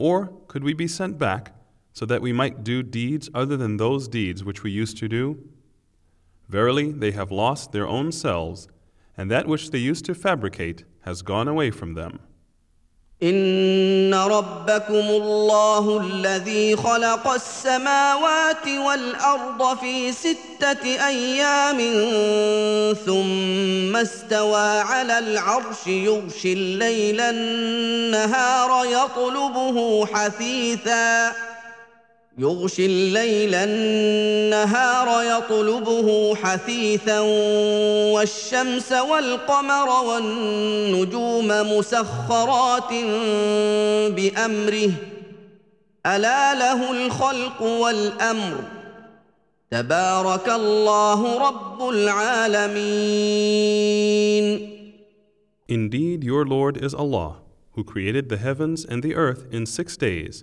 Or 0.00 0.32
could 0.48 0.64
we 0.64 0.72
be 0.72 0.88
sent 0.88 1.18
back 1.18 1.52
so 1.92 2.06
that 2.06 2.22
we 2.22 2.32
might 2.32 2.64
do 2.64 2.82
deeds 2.82 3.28
other 3.34 3.58
than 3.58 3.76
those 3.76 4.08
deeds 4.08 4.42
which 4.42 4.62
we 4.62 4.70
used 4.70 4.96
to 4.96 5.08
do? 5.10 5.46
Verily, 6.48 6.90
they 6.90 7.12
have 7.12 7.30
lost 7.30 7.72
their 7.72 7.86
own 7.86 8.10
selves, 8.10 8.66
and 9.14 9.30
that 9.30 9.46
which 9.46 9.70
they 9.72 9.78
used 9.78 10.06
to 10.06 10.14
fabricate 10.14 10.84
has 11.02 11.20
gone 11.20 11.48
away 11.48 11.70
from 11.70 11.92
them. 11.92 12.18
ان 13.22 14.14
ربكم 14.14 14.94
الله 14.94 15.98
الذي 16.06 16.76
خلق 16.76 17.28
السماوات 17.28 18.68
والارض 18.86 19.78
في 19.78 20.12
سته 20.12 21.06
ايام 21.08 21.78
ثم 23.06 23.96
استوى 23.96 24.78
على 24.80 25.18
العرش 25.18 25.86
يغشي 25.86 26.52
الليل 26.52 27.20
النهار 27.20 28.84
يطلبه 28.86 30.06
حثيثا 30.06 31.32
يغشي 32.40 32.86
الليل 32.86 33.54
النهار 33.54 35.24
يطلبه 35.38 36.34
حثيثا 36.34 37.20
والشمس 38.14 38.92
والقمر 38.92 39.88
والنجوم 40.08 41.48
مسخرات 41.48 42.90
بامره 44.14 44.90
الا 46.06 46.54
له 46.54 46.92
الخلق 47.06 47.62
والامر 47.62 48.58
تبارك 49.70 50.48
الله 50.48 51.48
رب 51.48 51.88
العالمين 51.88 54.70
Indeed 55.80 56.20
your 56.32 56.44
Lord 56.56 56.74
is 56.86 56.92
Allah 57.02 57.30
who 57.74 57.82
created 57.92 58.24
the 58.28 58.40
heavens 58.46 58.80
and 58.90 58.98
the 59.04 59.14
earth 59.24 59.42
in 59.56 59.62
six 59.78 59.86
days 60.08 60.34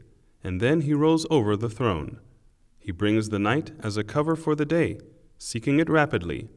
and 0.44 0.62
then 0.62 0.82
he 0.82 0.94
rolls 0.94 1.26
over 1.30 1.56
the 1.56 1.70
throne. 1.70 2.20
He 2.80 2.92
brings 2.92 3.30
the 3.30 3.40
night 3.40 3.72
as 3.80 3.98
a 3.98 4.04
cover 4.04 4.36
for 4.36 4.56
the 4.56 4.66
day, 4.66 5.00
seeking 5.38 5.80
it 5.80 5.90
rapidly, 5.90 6.48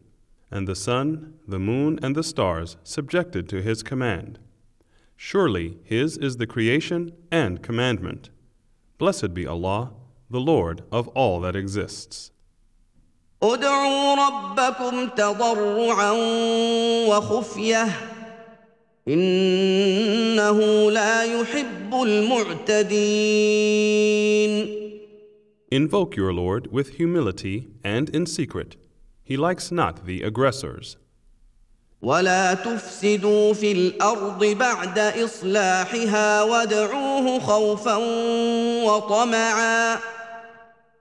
and 0.50 0.66
the 0.66 0.76
sun, 0.76 1.34
the 1.46 1.58
moon, 1.58 1.98
and 2.02 2.14
the 2.14 2.22
stars 2.22 2.76
subjected 2.82 3.48
to 3.48 3.62
his 3.62 3.82
command. 3.82 4.38
Surely 5.16 5.78
his 5.84 6.16
is 6.16 6.36
the 6.36 6.46
creation 6.46 7.12
and 7.30 7.62
commandment. 7.62 8.30
Blessed 8.98 9.34
be 9.34 9.46
Allah, 9.46 9.92
the 10.30 10.40
Lord 10.40 10.82
of 10.92 11.08
all 11.08 11.40
that 11.40 11.56
exists. 11.56 12.30
ادعوا 13.42 14.14
ربكم 14.16 15.08
تضرعا 15.16 16.12
وخفيه 17.08 17.88
انه 19.12 20.90
لا 20.90 21.24
يحب 21.40 21.94
المعتدين 22.02 24.80
Invoke 25.80 26.12
your 26.16 26.32
Lord 26.32 26.62
with 26.76 26.88
humility 26.98 27.56
and 27.94 28.06
in 28.18 28.26
secret. 28.26 28.70
He 29.30 29.36
likes 29.36 29.70
not 29.70 30.06
the 30.06 30.22
aggressors. 30.28 30.96
ولا 32.02 32.54
تفسدوا 32.54 33.52
في 33.52 33.72
الارض 33.72 34.44
بعد 34.44 34.98
اصلاحها 34.98 36.42
وادعوه 36.42 37.38
خوفا 37.38 37.96
وطمعا 38.84 39.98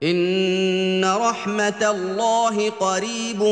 ان 0.02 1.04
رحمه 1.04 1.90
الله 1.90 2.70
قريب 2.70 3.42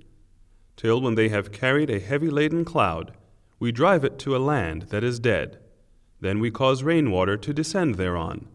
till 0.76 1.00
when 1.00 1.14
they 1.14 1.30
have 1.30 1.52
carried 1.62 1.88
a 1.88 2.00
heavy 2.00 2.28
laden 2.28 2.64
cloud, 2.64 3.12
we 3.60 3.70
drive 3.72 4.04
it 4.04 4.18
to 4.18 4.36
a 4.36 4.42
land 4.52 4.82
that 4.90 5.04
is 5.04 5.20
dead. 5.20 5.58
Then 6.20 6.40
we 6.40 6.50
cause 6.50 6.82
rainwater 6.82 7.36
to 7.38 7.54
descend 7.54 7.94
thereon. 7.94 8.48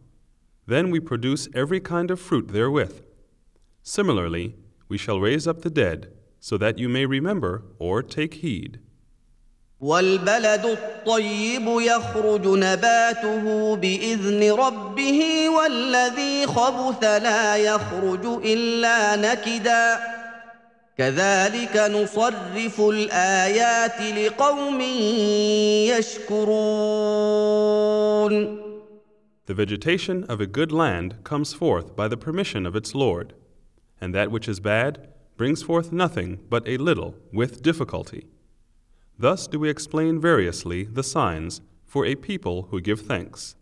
Then 0.67 0.91
we 0.91 0.99
produce 0.99 1.47
every 1.55 1.79
kind 1.79 2.11
of 2.11 2.19
fruit 2.19 2.49
therewith. 2.49 3.01
Similarly, 3.83 4.55
we 4.89 4.97
shall 4.97 5.19
raise 5.21 5.47
up 5.47 5.61
the 5.61 5.69
dead, 5.71 6.11
so 6.41 6.57
that 6.57 6.77
you 6.77 6.89
may 6.89 7.05
remember 7.05 7.63
or 7.79 8.03
take 8.03 8.35
heed. 8.45 8.79
والبلد 9.81 10.65
الطيب 10.65 11.65
يخرج 11.81 12.47
نباته 12.47 13.75
باذن 13.75 14.51
ربه 14.51 15.49
والذي 15.49 16.45
خبث 16.45 17.03
لا 17.03 17.55
يخرج 17.57 18.25
الا 18.45 19.15
نكدا 19.15 19.99
كذلك 20.97 21.77
نصرف 21.77 22.81
الايات 22.81 24.01
لقوم 24.01 24.81
يشكرون 26.91 28.61
The 29.47 29.61
vegetation 29.65 30.17
of 30.33 30.39
a 30.39 30.45
good 30.57 30.71
land 30.71 31.09
comes 31.25 31.49
forth 31.61 31.87
by 31.99 32.07
the 32.07 32.19
permission 32.25 32.61
of 32.65 32.73
its 32.79 32.91
Lord, 32.95 33.27
and 34.01 34.09
that 34.15 34.31
which 34.31 34.47
is 34.47 34.59
bad 34.73 34.91
brings 35.35 35.61
forth 35.63 35.87
nothing 36.03 36.29
but 36.53 36.63
a 36.73 36.77
little 36.77 37.15
with 37.33 37.61
difficulty. 37.61 38.21
Thus 39.17 39.47
do 39.47 39.59
we 39.59 39.69
explain 39.69 40.19
variously 40.19 40.83
the 40.85 41.03
signs 41.03 41.61
for 41.85 42.05
a 42.05 42.15
people 42.15 42.67
who 42.71 42.81
give 42.81 43.01
thanks. 43.01 43.55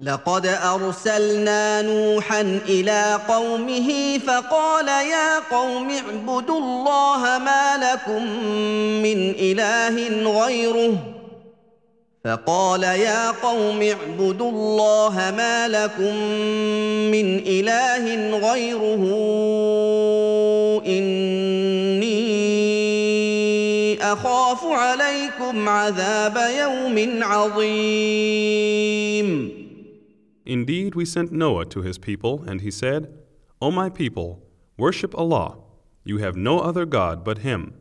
لقد 0.00 0.46
أرسلنا 0.46 1.82
نوحا 1.82 2.40
إلى 2.40 3.20
قومه 3.28 4.18
فقال 4.18 4.88
يا 4.88 5.38
قوم 5.50 5.90
اعبدوا 5.90 6.58
الله 6.58 7.38
ما 7.38 7.76
لكم 7.76 8.22
من 9.02 9.30
إله 9.30 9.94
غيره 10.46 10.96
فقال 12.24 12.82
يا 12.82 13.30
قوم 13.30 13.82
اعبدوا 13.82 14.50
الله 14.50 15.14
ما 15.36 15.68
لكم 15.68 16.14
من 17.16 17.38
إله 17.46 18.04
غيره 18.52 19.02
إن 20.98 21.06
أخاف 24.16 24.64
عليكم 24.64 25.68
عذاب 25.68 26.34
يوم 26.58 27.22
عظيم 27.24 29.56
Indeed, 30.48 30.94
we 30.94 31.04
sent 31.04 31.32
Noah 31.32 31.64
to 31.74 31.82
his 31.82 31.98
people, 31.98 32.42
and 32.46 32.60
he 32.62 32.70
said, 32.70 33.12
O 33.60 33.72
my 33.72 33.90
people, 33.90 34.44
worship 34.78 35.12
Allah. 35.18 35.56
You 36.04 36.18
have 36.18 36.36
no 36.36 36.60
other 36.60 36.84
God 36.86 37.24
but 37.24 37.38
Him. 37.38 37.74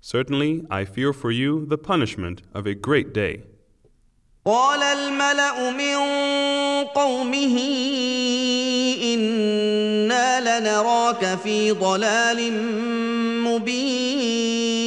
Certainly, 0.00 0.64
I 0.70 0.86
fear 0.86 1.12
for 1.12 1.30
you 1.30 1.66
the 1.66 1.76
punishment 1.76 2.40
of 2.54 2.66
a 2.66 2.74
great 2.74 3.12
day. 3.12 3.42
قال 4.46 4.82
الملا 4.82 5.70
من 5.70 5.94
قومه 6.86 7.58
انا 9.14 10.58
لنراك 10.58 11.38
في 11.44 11.70
ضلال 11.72 12.52
مبين 13.42 14.82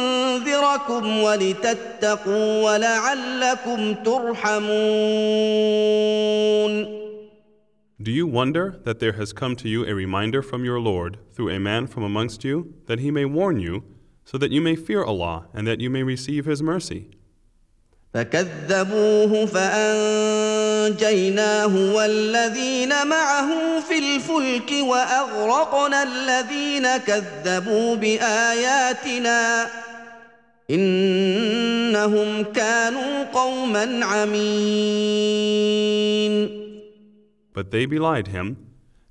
ولتتقوا 1.22 2.47
ولعلكم 2.72 3.93
ترحمون 4.05 7.01
Do 8.07 8.11
you 8.11 8.26
wonder 8.26 8.80
that 8.86 8.99
there 8.99 9.15
has 9.22 9.32
come 9.32 9.55
to 9.57 9.67
you 9.69 9.86
a 9.86 9.93
reminder 9.93 10.41
from 10.41 10.65
your 10.65 10.80
Lord 10.80 11.19
through 11.36 11.49
a 11.49 11.59
man 11.59 11.86
from 11.86 12.01
amongst 12.01 12.43
you, 12.43 12.74
that 12.88 12.97
he 12.97 13.11
may 13.11 13.26
warn 13.26 13.59
you 13.59 13.84
so 14.32 14.36
that 14.38 14.50
you 14.56 14.62
may 14.62 14.76
fear 14.78 15.04
Allah 15.04 15.36
and 15.54 15.68
that 15.68 15.82
you 15.82 15.90
may 15.90 16.04
receive 16.04 16.46
His 16.46 16.64
mercy. 16.74 17.02
فكذبوه 18.14 19.46
فأنجيناه 19.46 21.94
والذين 21.96 22.90
معه 23.08 23.80
في 23.80 23.98
الفلك 24.16 24.72
وأغرقنا 24.90 26.04
الذين 26.04 26.98
كذبوا 26.98 27.96
بآياتنا 27.96 29.66
إنهم 30.70 32.44
كانوا 32.44 33.24
قوما 33.24 34.06
عمين. 34.06 36.62
But 37.54 37.72
they 37.72 37.86
belied 37.86 38.28
him, 38.38 38.46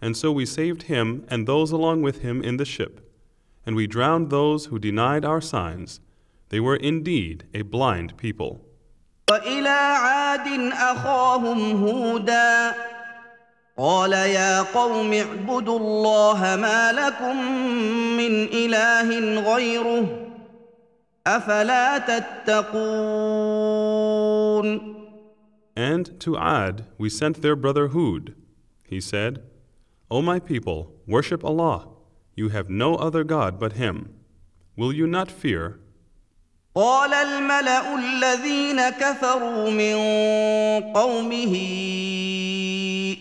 and 0.02 0.14
so 0.16 0.26
we 0.40 0.44
saved 0.46 0.82
him 0.94 1.24
and 1.28 1.46
those 1.46 1.70
along 1.78 2.02
with 2.02 2.16
him 2.26 2.36
in 2.48 2.56
the 2.58 2.66
ship 2.76 3.00
and 3.66 3.76
we 3.76 3.86
drowned 3.86 4.30
those 4.30 4.64
who 4.66 4.78
denied 4.78 5.22
our 5.24 5.40
signs. 5.40 6.00
They 6.48 6.60
were 6.60 6.76
indeed 6.76 7.46
a 7.54 7.62
blind 7.62 8.16
people. 8.16 8.60
وإلى 9.30 9.68
عاد 9.68 10.72
أخاهم 10.72 11.84
هودا 11.86 12.74
قال 13.78 14.12
يا 14.12 14.62
قوم 14.62 15.12
اعبدوا 15.12 15.78
الله 15.78 16.40
ما 16.56 16.92
لكم 16.92 17.42
من 18.16 18.44
إله 18.48 19.40
غيره 19.54 20.26
أفلا 21.26 21.98
تتقون 21.98 24.90
And 25.76 26.06
to 26.24 26.36
Ad 26.36 26.84
we 26.98 27.08
sent 27.08 27.42
their 27.42 27.54
brother 27.56 27.88
Hud. 27.90 28.34
He 28.86 29.00
said, 29.00 29.42
O 30.10 30.20
my 30.20 30.38
people, 30.40 30.78
worship 31.06 31.44
Allah. 31.44 31.86
You 32.36 32.48
have 32.50 32.68
no 32.70 32.94
other 32.94 33.24
God 33.24 33.58
but 33.58 33.72
Him. 33.74 34.14
Will 34.76 34.92
you 34.92 35.06
not 35.08 35.30
fear? 35.30 35.78
قال 36.76 37.12
الملأ 37.14 37.94
الذين 37.98 38.90
كفروا 38.90 39.70
من 39.70 39.94
قومه 40.92 41.54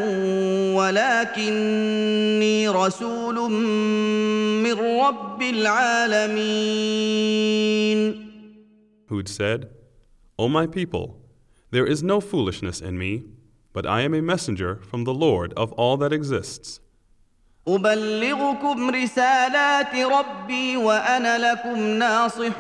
ولكني 0.77 2.69
رسول 2.69 3.51
من 4.63 4.73
رب 4.73 5.43
العالمين. 5.43 8.27
Hud 9.11 9.29
said, 9.29 9.67
O 10.39 10.49
my 10.49 10.67
people, 10.67 11.07
there 11.71 11.87
is 11.87 12.03
no 12.03 12.19
foolishness 12.21 12.81
in 12.81 12.97
me, 12.99 13.25
but 13.73 13.85
I 13.87 14.01
am 14.03 14.13
a 14.15 14.23
messenger 14.23 14.81
from 14.91 15.05
the 15.05 15.15
Lord 15.27 15.53
of 15.57 15.73
all 15.73 15.97
that 15.97 16.13
exists. 16.13 16.79
أبلغكم 17.77 18.91
رسالات 18.91 19.95
ربي 19.97 20.77
وأنا 20.77 21.53
لكم 21.53 21.81
ناصح 21.81 22.53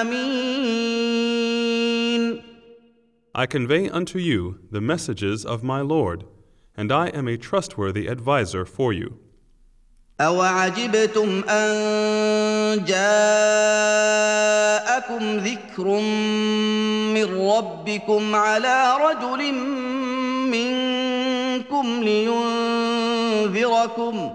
أمين. 0.00 2.42
I 3.34 3.46
convey 3.46 3.88
unto 3.88 4.18
you 4.18 4.58
the 4.70 4.80
messages 4.92 5.44
of 5.44 5.62
my 5.64 5.80
Lord, 5.80 6.24
and 6.76 6.92
I 6.92 7.08
am 7.08 7.26
a 7.28 7.36
trustworthy 7.36 8.06
advisor 8.08 8.64
for 8.64 8.92
you. 8.92 9.14
أوعجبتم 10.20 11.42
أن 11.48 12.84
جاءكم 12.84 15.36
ذكر 15.38 15.84
من 17.14 17.24
ربكم 17.50 18.34
على 18.34 18.86
رجل 19.08 19.54
منكم 20.50 22.02
لينذركم 22.02 24.28
ۖ 24.28 24.32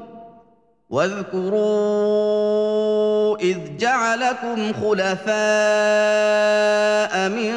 واذكروا 0.89 3.37
اذ 3.37 3.57
جعلكم 3.77 4.73
خلفاء 4.73 7.29
من 7.29 7.53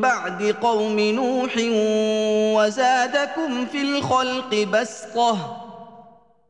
بعد 0.00 0.54
قوم 0.62 0.98
نوح 1.00 1.52
وزادكم 2.62 3.66
في 3.72 3.82
الخلق 3.82 4.66
بسطه 4.72 5.56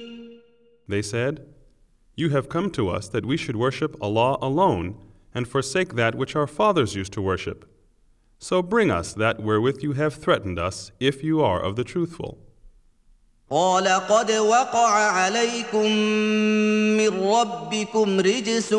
They 0.88 1.02
said, 1.02 1.34
You 2.22 2.28
have 2.36 2.46
come 2.56 2.68
to 2.78 2.82
us 2.96 3.04
that 3.14 3.24
we 3.30 3.36
should 3.42 3.54
worship 3.66 3.92
Allah 4.06 4.32
alone 4.50 4.86
and 5.36 5.44
forsake 5.54 5.90
that 6.00 6.14
which 6.20 6.34
our 6.38 6.48
fathers 6.60 6.90
used 7.00 7.12
to 7.16 7.22
worship. 7.32 7.58
So 8.48 8.56
bring 8.74 8.90
us 9.00 9.08
that 9.24 9.36
wherewith 9.48 9.78
you 9.86 9.92
have 10.02 10.14
threatened 10.24 10.58
us, 10.68 10.76
if 11.10 11.16
you 11.28 11.36
are 11.50 11.62
of 11.68 11.72
the 11.78 11.84
truthful. 11.92 12.30
قال 13.52 13.88
قد 14.08 14.30
وقع 14.32 14.88
عليكم 14.90 15.92
من 16.98 17.22
ربكم 17.30 18.20
رجس 18.20 18.72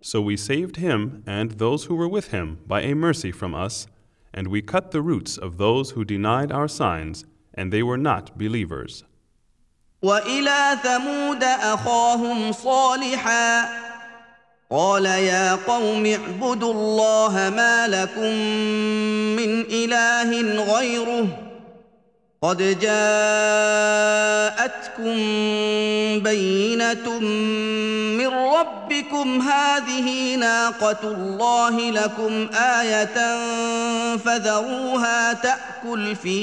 So 0.03 0.19
we 0.21 0.35
saved 0.37 0.75
him 0.77 1.23
and 1.25 1.51
those 1.57 1.85
who 1.85 1.95
were 1.95 2.09
with 2.15 2.27
him 2.31 2.59
by 2.67 2.81
a 2.81 2.93
mercy 2.93 3.31
from 3.31 3.55
us 3.65 3.87
and 4.33 4.47
we 4.47 4.61
cut 4.61 4.91
the 4.91 5.01
roots 5.01 5.37
of 5.37 5.57
those 5.57 5.91
who 5.91 6.05
denied 6.05 6.51
our 6.51 6.67
signs, 6.67 7.25
and 7.53 7.71
they 7.71 7.83
were 7.83 7.97
not 7.97 8.37
believers. 8.37 9.03
وإلى 10.03 10.77
ثمود 10.83 11.43
أخاهم 11.43 12.51
صالحا 12.51 13.65
قال 14.71 15.05
يا 15.05 15.55
قوم 15.55 16.05
اعبدوا 16.05 16.73
الله 16.73 17.49
ما 17.55 17.87
لكم 17.87 18.25
من 19.41 19.61
إله 19.71 20.41
غيره 20.79 21.50
قد 22.43 22.57
جاءتكم 22.57 22.73
بينه 26.23 27.19
من 28.17 28.27
ربكم 28.27 29.41
هذه 29.41 30.35
ناقه 30.35 30.97
الله 31.03 31.79
لكم 31.91 32.47
ايه 32.55 33.37
فذروها 34.17 35.33
تاكل 35.33 36.15
في 36.15 36.41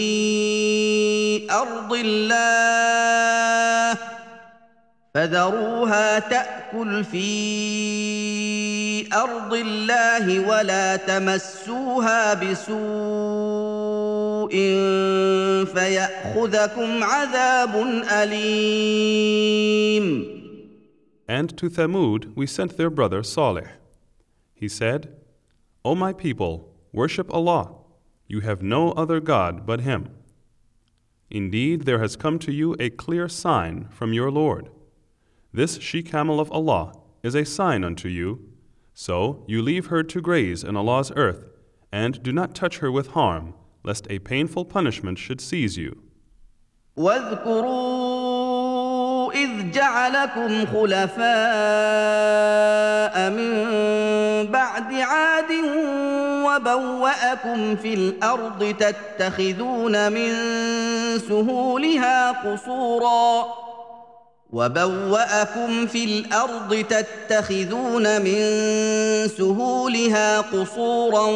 ارض 1.53 1.93
الله 1.93 3.97
فذروها 5.19 6.07
تاكل 6.19 7.05
في 7.05 9.15
ارض 9.15 9.55
الله 9.55 10.39
ولا 10.49 10.97
تمسوها 10.97 12.35
بسوء 12.35 12.79
فياخذكم 15.75 17.05
عذاب 17.05 17.75
اليم 18.23 20.39
And 21.41 21.49
to 21.61 21.67
Thamud 21.79 22.21
we 22.39 22.47
sent 22.57 22.73
their 22.79 22.91
brother 22.99 23.23
Saleh. 23.35 23.69
He 24.63 24.69
said, 24.81 25.01
O 25.89 25.97
my 26.05 26.13
people, 26.25 26.55
worship 27.01 27.29
Allah. 27.39 27.65
You 28.33 28.39
have 28.49 28.61
no 28.77 28.83
other 29.03 29.19
God 29.35 29.53
but 29.71 29.81
Him. 29.91 30.03
Indeed, 31.41 31.79
there 31.89 31.99
has 32.05 32.17
come 32.25 32.37
to 32.47 32.53
you 32.61 32.69
a 32.87 32.89
clear 33.05 33.27
sign 33.45 33.75
from 33.99 34.11
your 34.19 34.31
Lord. 34.43 34.65
This 35.61 35.75
she 35.81 36.03
camel 36.05 36.39
of 36.39 36.51
Allah 36.53 36.93
is 37.25 37.35
a 37.35 37.45
sign 37.45 37.83
unto 37.83 38.09
you. 38.09 38.29
So 38.95 39.43
you 39.49 39.61
leave 39.61 39.87
her 39.87 40.05
to 40.05 40.21
graze 40.21 40.63
in 40.63 40.77
Allah's 40.77 41.11
earth, 41.17 41.47
and 41.91 42.23
do 42.23 42.31
not 42.33 42.55
touch 42.55 42.79
her 42.79 42.93
with 42.93 43.09
harm, 43.19 43.55
lest 43.83 44.07
a 44.09 44.21
painful 44.21 44.65
punishment 44.67 45.19
should 45.19 45.41
seize 45.41 45.77
you. 45.77 45.97
إذ 49.35 49.71
جعلكم 49.71 50.67
خلفاء 50.67 53.31
من 53.31 53.67
بعد 54.53 54.95
عاد 54.95 55.53
وبوأكم 56.47 57.77
في 57.77 57.95
الأرض 57.95 58.75
تتخذون 58.79 60.13
من 60.13 60.33
سهولها 61.29 62.31
قصوراً 62.53 63.68
وبوأكم 64.53 65.87
في 65.87 66.05
الأرض 66.05 66.85
تتخذون 66.91 68.23
من 68.23 68.45
سهولها 69.39 70.41
قصورا 70.41 71.27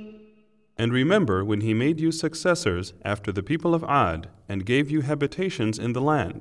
And 0.83 0.91
remember 1.03 1.38
when 1.49 1.61
he 1.67 1.73
made 1.85 1.99
you 2.05 2.11
successors 2.11 2.88
after 3.13 3.31
the 3.31 3.41
people 3.51 3.71
of 3.73 3.83
Ad 4.05 4.21
and 4.51 4.63
gave 4.71 4.85
you 4.93 5.01
habitations 5.01 5.75
in 5.85 5.91
the 5.93 6.01
land. 6.13 6.39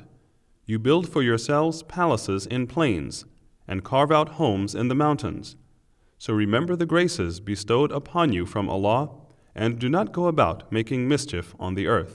You 0.70 0.76
build 0.78 1.05
for 1.11 1.22
yourselves 1.22 1.82
palaces 1.97 2.42
in 2.57 2.66
plains 2.74 3.14
and 3.70 3.82
carve 3.92 4.12
out 4.18 4.30
homes 4.40 4.70
in 4.80 4.86
the 4.88 4.94
mountains. 5.07 5.47
So 6.18 6.30
remember 6.44 6.74
the 6.76 6.92
graces 6.94 7.34
bestowed 7.53 7.90
upon 8.01 8.26
you 8.36 8.44
from 8.53 8.64
Allah 8.74 9.03
and 9.62 9.70
do 9.84 9.88
not 9.97 10.14
go 10.18 10.24
about 10.34 10.59
making 10.78 11.01
mischief 11.14 11.47
on 11.59 11.72
the 11.74 11.86
earth. 11.97 12.14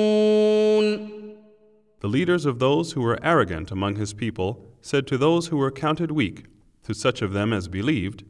leaders 2.11 2.45
of 2.45 2.59
those 2.59 2.91
who 2.91 3.01
were 3.01 3.17
arrogant 3.23 3.71
among 3.71 3.95
his 3.95 4.11
people 4.13 4.49
said 4.81 5.07
to 5.07 5.17
those 5.17 5.47
who 5.47 5.57
were 5.57 5.71
counted 5.71 6.11
weak, 6.11 6.37
to 6.83 6.93
such 6.93 7.21
of 7.21 7.31
them 7.31 7.53
as 7.53 7.67
believed, 7.69 8.25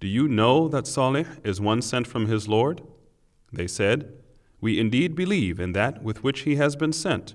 Do 0.00 0.06
you 0.08 0.26
know 0.26 0.66
that 0.68 0.86
Salih 0.86 1.26
is 1.44 1.60
one 1.60 1.82
sent 1.82 2.06
from 2.06 2.24
his 2.26 2.48
Lord? 2.48 2.80
They 3.52 3.66
said, 3.66 4.14
We 4.62 4.78
indeed 4.80 5.14
believe 5.14 5.60
in 5.60 5.72
that 5.72 6.02
with 6.02 6.24
which 6.24 6.40
he 6.40 6.56
has 6.56 6.74
been 6.76 6.92
sent. 6.94 7.34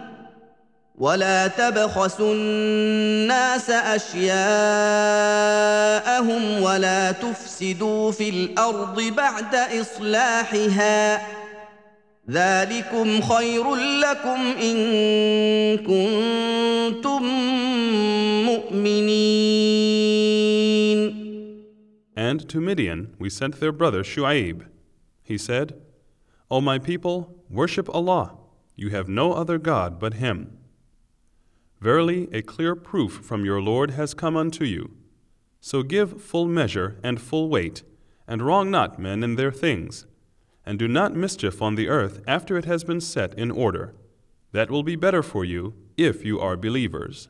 ولا 1.01 1.47
تبخسوا 1.47 2.33
الناس 2.33 3.69
اشياءهم 3.69 6.61
ولا 6.61 7.11
تفسدوا 7.11 8.11
في 8.11 8.29
الارض 8.29 9.01
بعد 9.01 9.55
اصلاحها 9.81 11.27
ذلكم 12.31 13.21
خير 13.21 13.75
لكم 13.75 14.39
ان 14.61 14.77
كنتم 15.77 17.23
مؤمنين 18.45 20.01
And 22.15 22.39
to 22.53 22.57
Midian 22.69 22.99
we 23.23 23.29
sent 23.39 23.53
their 23.59 23.71
brother 23.81 24.03
Shu'aib. 24.11 24.57
He 25.31 25.37
said, 25.49 25.67
O 26.55 26.61
my 26.69 26.77
people, 26.89 27.17
worship 27.59 27.87
Allah. 27.97 28.25
You 28.81 28.89
have 28.97 29.07
no 29.21 29.33
other 29.41 29.57
God 29.57 29.91
but 30.03 30.13
Him. 30.25 30.37
Verily, 31.81 32.29
a 32.31 32.43
clear 32.43 32.75
proof 32.75 33.11
from 33.23 33.43
your 33.43 33.59
Lord 33.59 33.91
has 33.91 34.13
come 34.13 34.37
unto 34.37 34.63
you. 34.65 34.91
So 35.59 35.81
give 35.81 36.21
full 36.21 36.45
measure 36.47 36.97
and 37.03 37.19
full 37.19 37.49
weight, 37.49 37.81
and 38.27 38.43
wrong 38.43 38.69
not 38.69 38.99
men 38.99 39.23
in 39.23 39.35
their 39.35 39.51
things, 39.51 40.05
and 40.63 40.77
do 40.77 40.87
not 40.87 41.15
mischief 41.15 41.59
on 41.59 41.73
the 41.73 41.87
earth 41.89 42.21
after 42.27 42.55
it 42.55 42.65
has 42.65 42.83
been 42.83 43.01
set 43.01 43.33
in 43.37 43.49
order. 43.49 43.95
That 44.51 44.69
will 44.69 44.83
be 44.83 44.95
better 44.95 45.23
for 45.23 45.43
you 45.43 45.73
if 45.97 46.23
you 46.23 46.39
are 46.39 46.55
believers. 46.55 47.29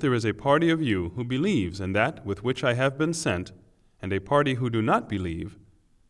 there 0.00 0.14
is 0.14 0.24
a 0.24 0.32
party 0.32 0.70
of 0.70 0.80
you 0.82 1.08
who 1.14 1.24
believes 1.24 1.80
in 1.80 1.92
that 1.92 2.20
with 2.24 2.42
which 2.44 2.64
I 2.64 2.72
have 2.72 2.96
been 2.96 3.12
sent, 3.12 3.52
and 4.00 4.12
a 4.14 4.18
party 4.20 4.54
who 4.54 4.70
do 4.70 4.80
not 4.80 5.10
believe, 5.10 5.58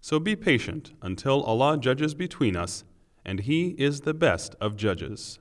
so 0.01 0.21
be 0.21 0.37
patient 0.37 0.93
until 1.03 1.43
Allah 1.43 1.77
judges 1.77 2.15
between 2.15 2.55
us, 2.55 2.85
and 3.25 3.41
He 3.41 3.71
is 3.79 4.03
the 4.03 4.15
best 4.15 4.55
of 4.61 4.77
judges. 4.77 5.41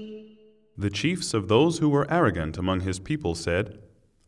The 0.81 0.89
chiefs 1.01 1.35
of 1.35 1.47
those 1.47 1.77
who 1.77 1.89
were 1.89 2.09
arrogant 2.11 2.57
among 2.57 2.79
his 2.81 2.97
people 2.97 3.35
said, 3.35 3.77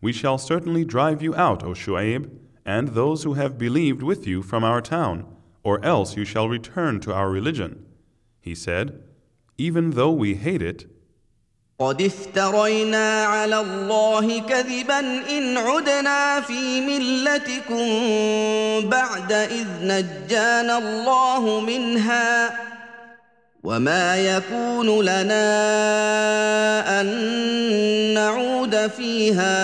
We 0.03 0.13
shall 0.13 0.37
certainly 0.37 0.85
drive 0.85 1.19
you 1.23 1.33
out, 1.33 1.63
O 1.63 1.69
Shu'aib, 1.73 2.29
and 2.63 2.89
those 2.89 3.23
who 3.23 3.33
have 3.33 3.57
believed 3.57 4.03
with 4.03 4.27
you 4.27 4.43
from 4.43 4.63
our 4.63 4.79
town, 4.79 5.25
or 5.63 5.83
else 5.83 6.15
you 6.15 6.25
shall 6.25 6.47
return 6.47 6.99
to 6.99 7.11
our 7.11 7.31
religion. 7.31 7.83
He 8.39 8.53
said, 8.53 9.01
Even 9.57 9.89
though 9.97 10.11
we 10.11 10.35
hate 10.35 10.61
it, 10.61 10.85
قد 11.79 12.01
افترينا 12.01 13.23
على 13.27 13.59
الله 13.61 14.39
كذبا 14.41 14.99
إن 15.37 15.57
عدنا 15.57 16.41
في 16.41 16.81
ملتكم 16.81 17.83
بعد 18.89 19.31
إذ 19.31 19.65
نجانا 19.81 20.77
الله 20.77 21.59
منها 21.61 22.72
وما 23.63 24.17
يكون 24.17 25.01
لنا 25.01 25.55
ان 27.01 27.05
نعود 28.13 28.87
فيها 28.97 29.59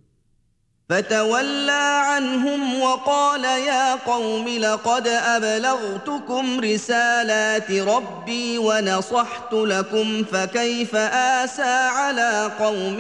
فتولى 0.88 2.02
عنهم 2.06 2.80
وقال 2.80 3.44
يا 3.44 3.94
قوم 3.94 4.48
لقد 4.48 5.08
أبلغتكم 5.08 6.60
رسالات 6.60 7.70
ربي 7.72 8.58
ونصحت 8.58 9.52
لكم 9.52 10.24
فكيف 10.24 10.96
آسى 10.96 11.62
على 11.62 12.52
قوم 12.60 12.96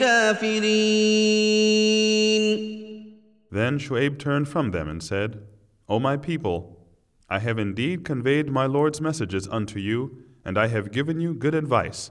كافرين 0.00 0.64
Then 3.52 3.78
Shu'aib 3.78 4.18
turned 4.18 4.48
from 4.48 4.70
them 4.72 4.88
and 4.88 5.00
said, 5.02 5.38
O 5.88 5.98
my 6.00 6.16
people, 6.16 6.79
I 7.32 7.38
have 7.38 7.58
indeed 7.60 8.04
conveyed 8.04 8.50
my 8.50 8.66
Lord's 8.66 9.00
messages 9.00 9.46
unto 9.48 9.78
you, 9.78 10.24
and 10.44 10.58
I 10.58 10.66
have 10.66 10.90
given 10.90 11.20
you 11.20 11.32
good 11.32 11.54
advice. 11.54 12.10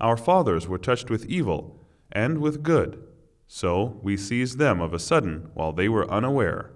Our 0.00 0.16
fathers 0.16 0.66
were 0.68 0.76
touched 0.88 1.08
with 1.08 1.24
evil 1.26 1.80
and 2.10 2.38
with 2.40 2.64
good. 2.64 2.98
So 3.62 4.00
we 4.02 4.16
seized 4.16 4.58
them 4.58 4.80
of 4.80 4.92
a 4.92 4.98
sudden 4.98 5.48
while 5.54 5.72
they 5.72 5.88
were 5.88 6.10
unaware. 6.10 6.70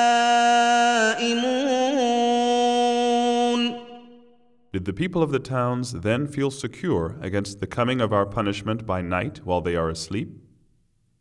Did 4.75 4.83
the 4.85 4.99
people 5.03 5.23
of 5.23 5.31
the 5.31 5.39
towns 5.39 5.87
then 6.07 6.27
feel 6.27 6.51
secure 6.51 7.15
against 7.19 7.61
the 7.61 7.67
coming 7.77 7.99
of 7.99 8.13
our 8.13 8.27
punishment 8.27 8.85
by 8.85 9.01
night 9.01 9.41
while 9.43 9.61
they 9.61 9.75
are 9.75 9.89
asleep? 9.89 10.27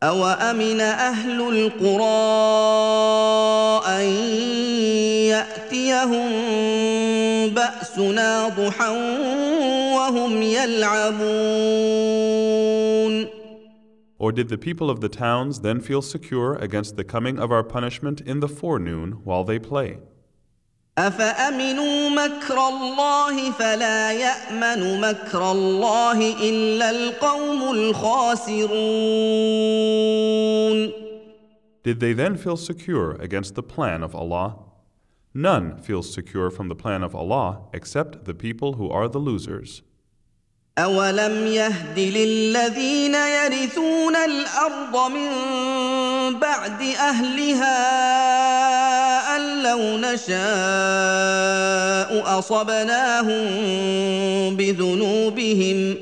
أوأمن 0.03 0.81
أهل 0.81 1.41
القرى 1.41 2.07
أن 3.87 4.05
يأتيهم 5.33 6.33
بأسنا 7.55 8.49
ضحى 8.49 8.91
وهم 9.97 10.43
يلعبون 10.43 12.86
Or 14.19 14.33
did 14.33 14.49
the 14.49 14.59
people 14.59 14.89
of 14.91 15.01
the 15.01 15.09
towns 15.11 15.61
then 15.61 15.81
feel 15.81 16.01
secure 16.01 16.55
against 16.57 16.97
the 16.97 17.05
coming 17.05 17.39
of 17.39 17.53
our 17.53 17.63
punishment 17.63 18.21
in 18.23 18.41
the 18.41 18.49
forenoon 18.49 19.13
while 19.25 19.45
they 19.45 19.59
play? 19.59 19.99
Did 31.87 32.01
they 32.01 32.13
then 32.15 32.37
feel 32.37 32.57
secure 32.57 33.11
against 33.27 33.55
the 33.55 33.63
plan 33.63 34.03
of 34.03 34.15
Allah? 34.15 34.57
None 35.35 35.77
feels 35.77 36.13
secure 36.15 36.51
from 36.51 36.69
the 36.69 36.75
plan 36.75 37.03
of 37.03 37.15
Allah 37.15 37.65
except 37.75 38.25
the 38.25 38.35
people 38.35 38.73
who 38.75 38.89
are 38.89 39.07
the 39.09 39.19
losers. 39.19 39.83
أولم 40.79 41.47
يهد 41.47 41.99
للذين 41.99 43.15
يرثون 43.15 44.17
الأرض 44.17 45.11
من 45.13 45.29
بعد 46.41 46.83
أهلها 46.83 47.77
أن 49.37 49.63
لو 49.63 49.79
نشاء 49.99 52.39
أصبناهم 52.39 53.67
بذنوبهم 54.57 55.95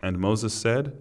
And 0.01 0.17
Moses 0.19 0.53
said, 0.53 0.93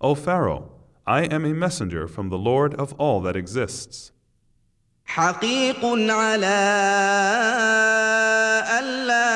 O 0.00 0.14
Pharaoh, 0.14 0.70
I 1.06 1.22
am 1.24 1.44
a 1.44 1.52
messenger 1.54 2.08
from 2.08 2.28
the 2.30 2.38
Lord 2.38 2.74
of 2.74 2.92
all 2.98 3.20
that 3.20 3.36
exists. 3.36 4.10
حقيق 5.08 5.80
على 5.84 6.58
الا 8.80 9.32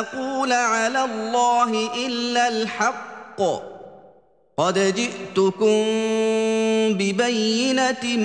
اقول 0.00 0.52
على 0.52 1.04
الله 1.04 1.92
الا 2.06 2.48
الحق 2.48 3.38
قد 4.58 4.78
جئتكم 4.78 5.76
ببينه 6.98 8.16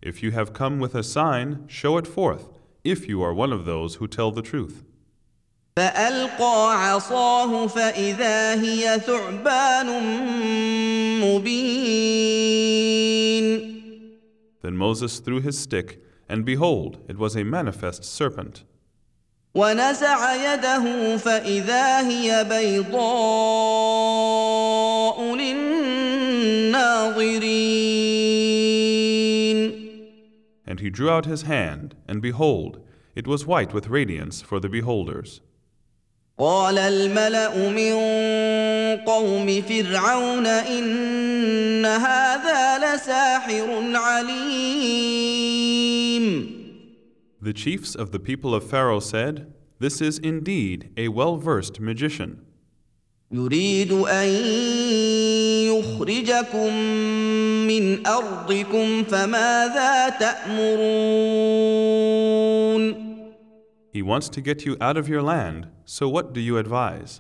If 0.02 0.22
you 0.22 0.32
have 0.32 0.52
come 0.54 0.80
with 0.80 0.96
a 0.96 1.04
sign, 1.04 1.64
show 1.68 1.98
it 1.98 2.06
forth, 2.06 2.50
if 2.84 3.08
you 3.08 3.22
are 3.24 3.34
one 3.34 3.54
of 3.54 3.64
those 3.66 3.96
who 3.96 4.06
tell 4.08 4.32
the 4.34 4.42
truth. 4.42 4.84
Then 14.62 14.78
Moses 14.78 15.20
threw 15.20 15.42
his 15.42 15.58
stick, 15.60 16.02
and 16.28 16.44
behold, 16.44 16.98
it 17.08 17.18
was 17.18 17.36
a 17.36 17.44
manifest 17.44 18.04
serpent. 18.04 18.64
ونزع 19.56 20.54
يده 20.54 21.18
فإذا 21.18 22.08
هي 22.10 22.44
بيضاء 22.50 25.36
للناظرين. 27.16 28.05
And 30.76 30.82
he 30.82 30.90
drew 30.98 31.10
out 31.10 31.26
his 31.34 31.44
hand, 31.56 31.96
and 32.06 32.20
behold, 32.22 32.80
it 33.20 33.28
was 33.32 33.46
white 33.52 33.72
with 33.74 33.88
radiance 34.00 34.42
for 34.42 34.60
the 34.60 34.68
beholders. 34.68 35.40
قال 36.40 36.78
الملأ 36.78 37.70
من 37.72 37.96
قوم 39.06 39.62
فرعون 39.62 40.46
إن 40.46 41.86
هذا 41.86 42.78
لساحر 42.96 43.96
عليم. 43.96 46.50
The 47.42 47.54
chiefs 47.54 47.96
of 47.96 48.12
the 48.12 48.20
people 48.20 48.54
of 48.54 48.68
Pharaoh 48.70 49.00
said, 49.00 49.48
This 49.80 50.02
is 50.02 50.20
indeed 50.20 50.90
a 50.98 51.08
well 51.08 51.38
versed 51.38 51.80
magician. 51.80 52.42
يريد 53.32 53.92
ان 53.92 54.28
يخرجكم 55.74 56.74
من 57.68 58.08
ارضكم 58.08 59.04
فماذا 59.04 60.10
تأمرون 60.10 63.06
He 63.94 64.02
wants 64.02 64.28
to 64.30 64.42
get 64.42 64.66
you 64.66 64.76
out 64.82 64.98
of 64.98 65.08
your 65.08 65.22
land, 65.22 65.68
so 65.86 66.10
what 66.10 66.34
do 66.34 66.40
you 66.42 66.58
advise? 66.58 67.20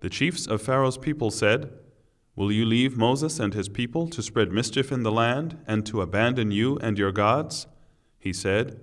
The 0.00 0.08
chiefs 0.08 0.46
of 0.46 0.62
Pharaoh's 0.62 0.96
people 0.96 1.30
said, 1.30 1.70
Will 2.34 2.50
you 2.50 2.64
leave 2.64 2.96
Moses 2.96 3.38
and 3.38 3.52
his 3.52 3.68
people 3.68 4.08
to 4.08 4.22
spread 4.22 4.50
mischief 4.50 4.90
in 4.90 5.02
the 5.02 5.12
land 5.12 5.58
and 5.66 5.84
to 5.86 6.00
abandon 6.00 6.50
you 6.50 6.78
and 6.78 6.96
your 6.98 7.12
gods? 7.12 7.66
He 8.18 8.32
said, 8.32 8.80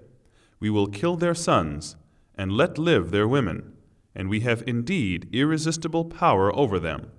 We 0.59 0.69
will 0.69 0.85
kill 0.85 1.15
their 1.15 1.33
sons 1.33 1.95
and 2.35 2.51
let 2.51 2.77
live 2.77 3.09
their 3.09 3.27
women, 3.27 3.73
and 4.13 4.29
we 4.29 4.41
have 4.41 4.63
indeed 4.67 5.27
irresistible 5.33 6.05
power 6.05 6.55
over 6.55 6.79
them. 6.79 7.11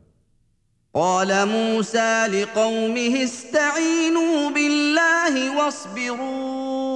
قال 0.94 1.48
موسى 1.48 2.26
لقومه 2.26 3.24
استعينوا 3.24 4.50
بالله 4.50 5.56
واصبروا 5.58 6.87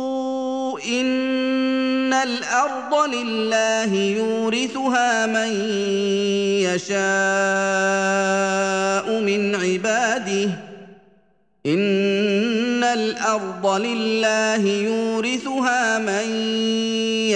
ان 0.88 2.12
الارض 2.12 3.14
لله 3.14 3.94
يورثها 3.94 5.26
من 5.26 5.54
يشاء 6.74 9.20
من 9.20 9.54
عباده 9.54 10.50
ان 11.66 12.84
الارض 12.84 13.66
لله 13.80 14.62
يورثها 14.68 15.98
من 15.98 16.28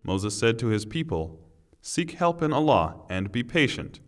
Moses 0.02 0.34
said 0.40 0.58
to 0.58 0.66
his 0.68 0.84
people 0.84 1.39
Seek 1.82 2.12
help 2.12 2.42
in 2.42 2.52
Allah 2.52 2.96
and 3.08 3.32
be 3.32 3.42
patient. 3.42 4.00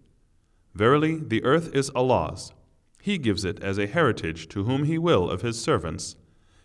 Verily, 0.74 1.16
the 1.16 1.43
earth 1.43 1.74
is 1.74 1.90
Allah's. 1.94 2.53
He 3.01 3.16
gives 3.19 3.44
it 3.44 3.62
as 3.62 3.78
a 3.78 3.86
heritage 3.86 4.49
to 4.51 4.65
whom 4.65 4.85
He 4.85 4.99
will 4.99 5.31
of 5.31 5.40
His 5.40 5.61
servants, 5.61 6.16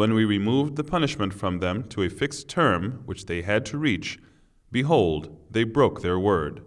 when 0.00 0.14
we 0.14 0.24
removed 0.24 0.76
the 0.76 0.84
punishment 0.84 1.32
from 1.34 1.58
them 1.60 1.82
to 1.92 2.02
a 2.02 2.08
fixed 2.10 2.48
term 2.48 3.02
which 3.06 3.26
they 3.26 3.42
had 3.42 3.64
to 3.66 3.78
reach, 3.78 4.18
behold, 4.72 5.22
they 5.50 5.62
broke 5.64 6.00
their 6.02 6.18
word. 6.18 6.60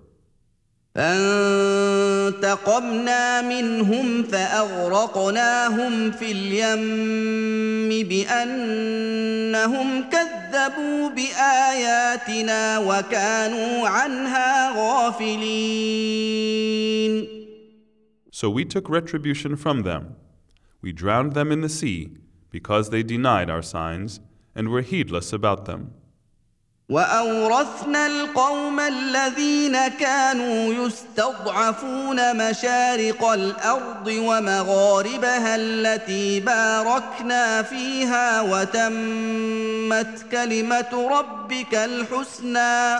فانتقمنا 0.96 3.42
منهم 3.42 4.24
فاغرقناهم 4.24 6.12
في 6.12 6.32
اليم 6.32 8.08
بانهم 8.10 10.04
كذبوا 10.10 11.10
باياتنا 11.10 12.78
وكانوا 12.80 13.88
عنها 13.88 14.72
غافلين 14.78 17.40
So 18.34 18.50
we 18.50 18.64
took 18.64 18.88
retribution 18.90 19.56
from 19.58 19.82
them. 19.84 20.16
We 20.82 20.94
drowned 20.94 21.34
them 21.34 21.52
in 21.52 21.60
the 21.60 21.68
sea 21.80 22.02
because 22.52 22.90
they 22.90 23.04
denied 23.04 23.50
our 23.50 23.62
signs 23.78 24.22
and 24.56 24.70
were 24.70 24.82
heedless 24.94 25.34
about 25.34 25.66
them. 25.66 25.82
واورثنا 26.90 28.06
القوم 28.08 28.80
الذين 28.80 29.88
كانوا 29.88 30.74
يستضعفون 30.74 32.38
مشارق 32.50 33.26
الارض 33.26 34.08
ومغاربها 34.08 35.56
التي 35.56 36.40
باركنا 36.40 37.62
فيها 37.64 38.42
وتمت 38.42 40.26
كلمه 40.32 41.10
ربك 41.12 41.76
الحسنى 41.76 43.00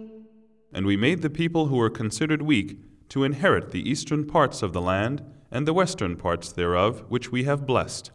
And 0.73 0.85
we 0.85 0.95
made 0.95 1.21
the 1.21 1.29
people 1.29 1.67
who 1.67 1.75
were 1.77 1.89
considered 1.89 2.41
weak 2.41 2.77
to 3.09 3.23
inherit 3.25 3.71
the 3.71 3.89
eastern 3.89 4.25
parts 4.25 4.61
of 4.63 4.71
the 4.73 4.81
land 4.81 5.21
and 5.51 5.67
the 5.67 5.73
western 5.73 6.15
parts 6.15 6.51
thereof, 6.51 7.03
which 7.09 7.31
we 7.31 7.43
have 7.43 7.65
blessed. 7.65 8.11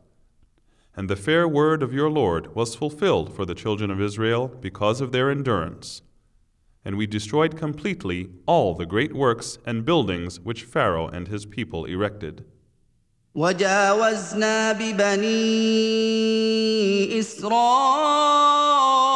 And 0.96 1.10
the 1.10 1.16
fair 1.16 1.46
word 1.46 1.82
of 1.82 1.92
your 1.92 2.08
Lord 2.08 2.54
was 2.54 2.74
fulfilled 2.74 3.34
for 3.36 3.44
the 3.44 3.54
children 3.54 3.90
of 3.90 4.00
Israel 4.00 4.48
because 4.48 5.02
of 5.02 5.12
their 5.12 5.30
endurance. 5.30 6.00
And 6.82 6.96
we 6.96 7.06
destroyed 7.06 7.58
completely 7.58 8.30
all 8.46 8.74
the 8.74 8.86
great 8.86 9.12
works 9.12 9.58
and 9.66 9.84
buildings 9.84 10.40
which 10.40 10.62
Pharaoh 10.62 11.08
and 11.08 11.28
his 11.28 11.44
people 11.44 11.84
erected. 11.84 12.44
وجاوزنا 13.36 14.72
ببني 14.72 15.40
إسرائيل 17.20 19.15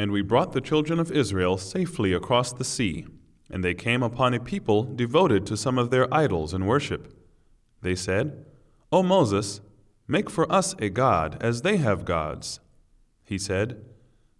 And 0.00 0.12
we 0.12 0.22
brought 0.22 0.52
the 0.52 0.60
children 0.60 1.00
of 1.00 1.10
Israel 1.10 1.58
safely 1.58 2.12
across 2.12 2.52
the 2.52 2.62
sea, 2.64 3.06
and 3.50 3.64
they 3.64 3.74
came 3.74 4.00
upon 4.04 4.32
a 4.32 4.38
people 4.38 4.84
devoted 4.84 5.44
to 5.46 5.56
some 5.56 5.76
of 5.76 5.90
their 5.90 6.12
idols 6.14 6.54
and 6.54 6.68
worship. 6.68 7.12
They 7.82 7.96
said, 7.96 8.44
O 8.92 9.02
Moses, 9.02 9.60
make 10.06 10.30
for 10.30 10.50
us 10.52 10.76
a 10.78 10.88
God 10.88 11.36
as 11.40 11.62
they 11.62 11.78
have 11.78 12.04
gods. 12.04 12.60
He 13.24 13.38
said, 13.38 13.84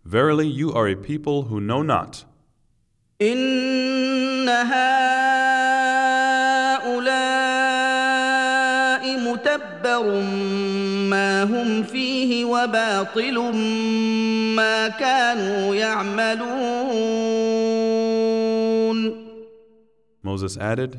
Verily 0.04 0.46
you 0.46 0.72
are 0.72 0.86
a 0.86 0.94
people 0.94 1.42
who 1.44 1.60
know 1.60 1.82
not. 1.82 2.24
إن 3.20 4.46
متبر 9.58 10.06
ما 11.10 11.42
هم 11.42 11.82
فيه 11.82 12.44
وباطل 12.44 13.38
ما 14.54 14.88
كانوا 14.88 15.74
يعملون 15.74 17.68
Moses 20.24 20.56
added, 20.58 20.92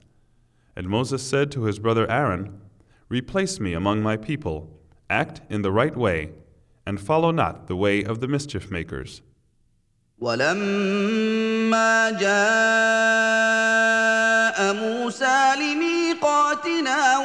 And 0.77 0.89
Moses 0.89 1.21
said 1.23 1.51
to 1.53 1.65
his 1.65 1.79
brother 1.81 2.09
Aaron, 2.11 2.61
Replace 3.09 3.61
me 3.61 3.75
among 3.75 4.03
my 4.03 4.17
people, 4.17 4.71
act 5.11 5.41
in 5.51 5.61
the 5.63 5.71
right 5.73 5.97
way, 5.97 6.31
and 6.87 7.01
follow 7.01 7.31
not 7.31 7.67
the 7.67 7.75
way 7.77 8.03
of 8.03 8.21
the 8.21 8.29
mischief 8.29 8.71
makers. 8.71 9.23
ولما 10.21 10.41
جاء 12.21 14.75
موسى 14.75 15.53
لميقاتنا 15.55 15.84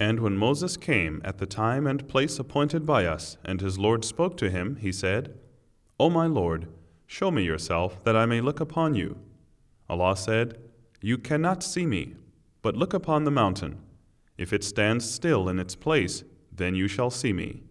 And 0.00 0.20
when 0.20 0.38
Moses 0.38 0.78
came 0.78 1.20
at 1.26 1.36
the 1.36 1.46
time 1.46 1.86
and 1.86 2.08
place 2.08 2.38
appointed 2.38 2.86
by 2.86 3.04
us, 3.04 3.36
and 3.44 3.60
his 3.60 3.78
Lord 3.78 4.02
spoke 4.02 4.38
to 4.38 4.48
him, 4.48 4.76
he 4.76 4.92
said, 4.92 5.38
O 6.00 6.08
my 6.08 6.26
Lord, 6.26 6.68
show 7.06 7.30
me 7.30 7.44
yourself, 7.44 8.02
that 8.04 8.16
I 8.16 8.24
may 8.24 8.40
look 8.40 8.60
upon 8.60 8.94
you. 8.94 9.18
Allah 9.90 10.16
said, 10.16 10.56
You 11.02 11.18
cannot 11.18 11.62
see 11.62 11.84
me, 11.84 12.14
but 12.62 12.76
look 12.78 12.94
upon 12.94 13.24
the 13.24 13.30
mountain. 13.30 13.76
If 14.38 14.54
it 14.54 14.64
stands 14.64 15.04
still 15.08 15.50
in 15.50 15.58
its 15.58 15.74
place, 15.76 16.24
then 16.50 16.74
you 16.74 16.88
shall 16.88 17.10
see 17.10 17.34
me. 17.34 17.62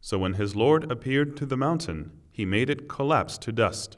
So 0.00 0.18
when 0.20 0.34
his 0.34 0.54
Lord 0.54 0.92
appeared 0.92 1.36
to 1.38 1.46
the 1.46 1.56
mountain, 1.56 2.12
he 2.30 2.44
made 2.44 2.70
it 2.70 2.88
collapse 2.88 3.36
to 3.38 3.50
dust, 3.50 3.96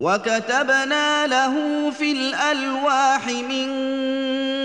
وكتبنا 0.00 1.26
له 1.26 1.90
في 1.90 2.12
الألواح 2.12 3.28
من 3.28 3.68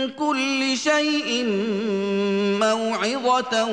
كل 0.09 0.77
شيء 0.77 1.45
موعظة 2.59 3.67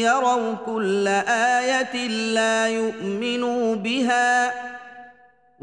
يروا 0.00 0.54
كل 0.54 1.08
آية 1.58 2.08
لا 2.08 2.68
يؤمنوا 2.68 3.74
بها 3.74 4.52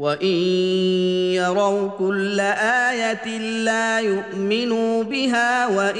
وان 0.00 0.26
يروا 1.34 1.88
كل 1.98 2.40
ايه 2.40 3.38
لا 3.38 4.00
يؤمنوا 4.00 5.02
بها 5.02 5.66
وان 5.66 5.96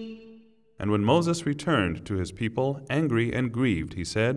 And 0.81 0.91
when 0.91 1.05
Moses 1.05 1.47
returned 1.47 2.05
to 2.09 2.15
his 2.23 2.31
people, 2.33 2.69
angry 2.91 3.33
and 3.33 3.53
grieved, 3.53 3.95
he 3.95 4.05
said, 4.05 4.35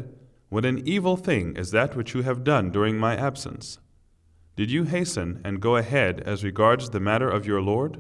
What 0.50 0.64
an 0.66 0.78
evil 0.88 1.18
thing 1.18 1.56
is 1.56 1.72
that 1.72 1.96
which 1.96 2.14
you 2.14 2.22
have 2.24 2.44
done 2.44 2.70
during 2.72 2.96
my 3.00 3.16
absence. 3.16 3.80
Did 4.58 4.72
you 4.72 4.86
hasten 4.86 5.40
and 5.46 5.60
go 5.62 5.76
ahead 5.76 6.22
as 6.22 6.44
regards 6.44 6.90
the 6.90 7.00
matter 7.00 7.30
of 7.30 7.46
your 7.46 7.62
Lord? 7.62 8.00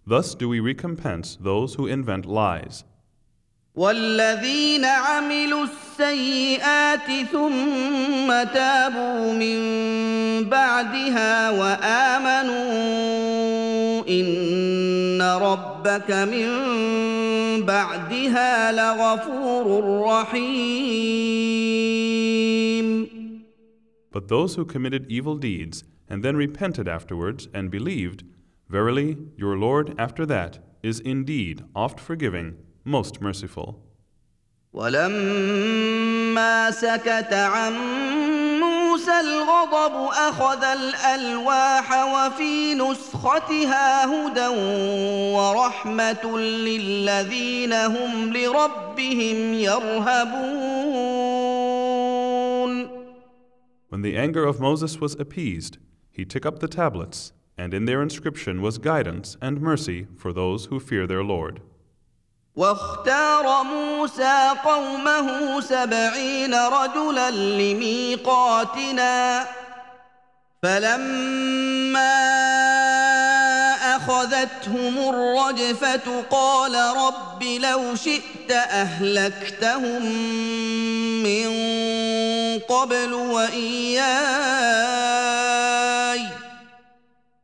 Thus 0.09 0.33
do 0.35 0.47
we 0.47 0.61
recompense 0.61 1.35
those 1.35 1.73
who 1.73 1.85
invent 1.85 2.25
lies. 2.25 2.85
But 3.75 3.89
those 3.89 4.15
who 24.55 24.65
committed 24.65 25.05
evil 25.09 25.35
deeds 25.35 25.83
and 26.09 26.23
then 26.23 26.37
repented 26.37 26.87
afterwards 26.87 27.49
and 27.53 27.69
believed 27.69 28.23
Verily, 28.69 29.17
your 29.37 29.57
Lord 29.57 29.95
after 29.97 30.25
that 30.25 30.59
is 30.83 30.99
indeed 30.99 31.63
oft 31.73 31.99
forgiving, 32.01 32.57
most 32.83 33.21
merciful. 33.21 33.81
ولما 34.73 36.71
سكت 36.71 37.33
عن 37.33 37.73
موسى 38.59 39.19
الغضب 39.19 40.09
أخذ 40.19 40.63
الألواح 40.63 41.93
وفي 42.13 42.75
نسختها 42.75 44.05
هدى 44.05 44.47
للذين 46.37 47.73
هم 47.73 48.33
لربهم 48.33 49.53
يرهبون 49.53 51.07
When 53.89 54.01
the 54.01 54.17
anger 54.17 54.43
of 54.45 54.59
Moses 54.59 54.99
was 54.99 55.15
appeased, 55.17 55.77
he 56.11 56.25
took 56.25 56.45
up 56.45 56.59
the 56.59 56.67
tablets 56.67 57.31
and 57.57 57.73
in 57.73 57.85
their 57.85 58.01
inscription 58.01 58.61
was 58.61 58.77
guidance 58.77 59.35
and 59.41 59.59
mercy 59.61 60.05
for 60.15 60.31
those 60.33 60.65
who 60.65 60.79
fear 60.79 61.07
their 61.07 61.23
Lord. 61.23 61.59
واختار 62.57 63.63
موسى 63.63 64.51
قومه 64.65 65.61
سبعين 65.61 66.53
رجلا 66.55 67.31
لميقاتنا 67.31 69.45
فلما 70.63 72.37
اخذتهم 73.95 74.97
الرجفه 74.97 76.21
قال 76.29 76.75
رب 76.75 77.43
لو 77.43 77.95
شئت 77.95 78.51
اهلكتهم 78.51 80.03
من 81.23 81.49
قبل 82.59 83.13
واياي 83.13 83.97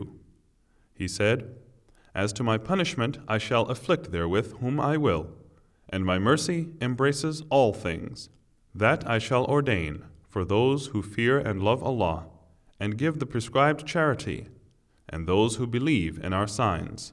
He 1.00 1.06
said, 1.06 1.38
As 2.22 2.32
to 2.32 2.42
my 2.42 2.58
punishment, 2.58 3.14
I 3.28 3.38
shall 3.38 3.66
afflict 3.74 4.10
therewith 4.10 4.48
whom 4.60 4.80
I 4.80 4.96
will 4.96 5.24
and 5.92 6.06
my 6.06 6.18
mercy 6.18 6.68
embraces 6.80 7.42
all 7.50 7.72
things. 7.74 8.30
That 8.74 9.08
I 9.10 9.18
shall 9.18 9.44
ordain 9.46 10.04
for 10.28 10.44
those 10.44 10.86
who 10.88 11.02
fear 11.02 11.38
and 11.38 11.60
love 11.62 11.82
Allah, 11.82 12.26
and 12.78 12.96
give 12.96 13.18
the 13.18 13.26
prescribed 13.26 13.84
charity, 13.86 14.46
and 15.08 15.26
those 15.26 15.56
who 15.56 15.66
believe 15.66 16.22
in 16.24 16.32
our 16.32 16.46
signs. 16.46 17.12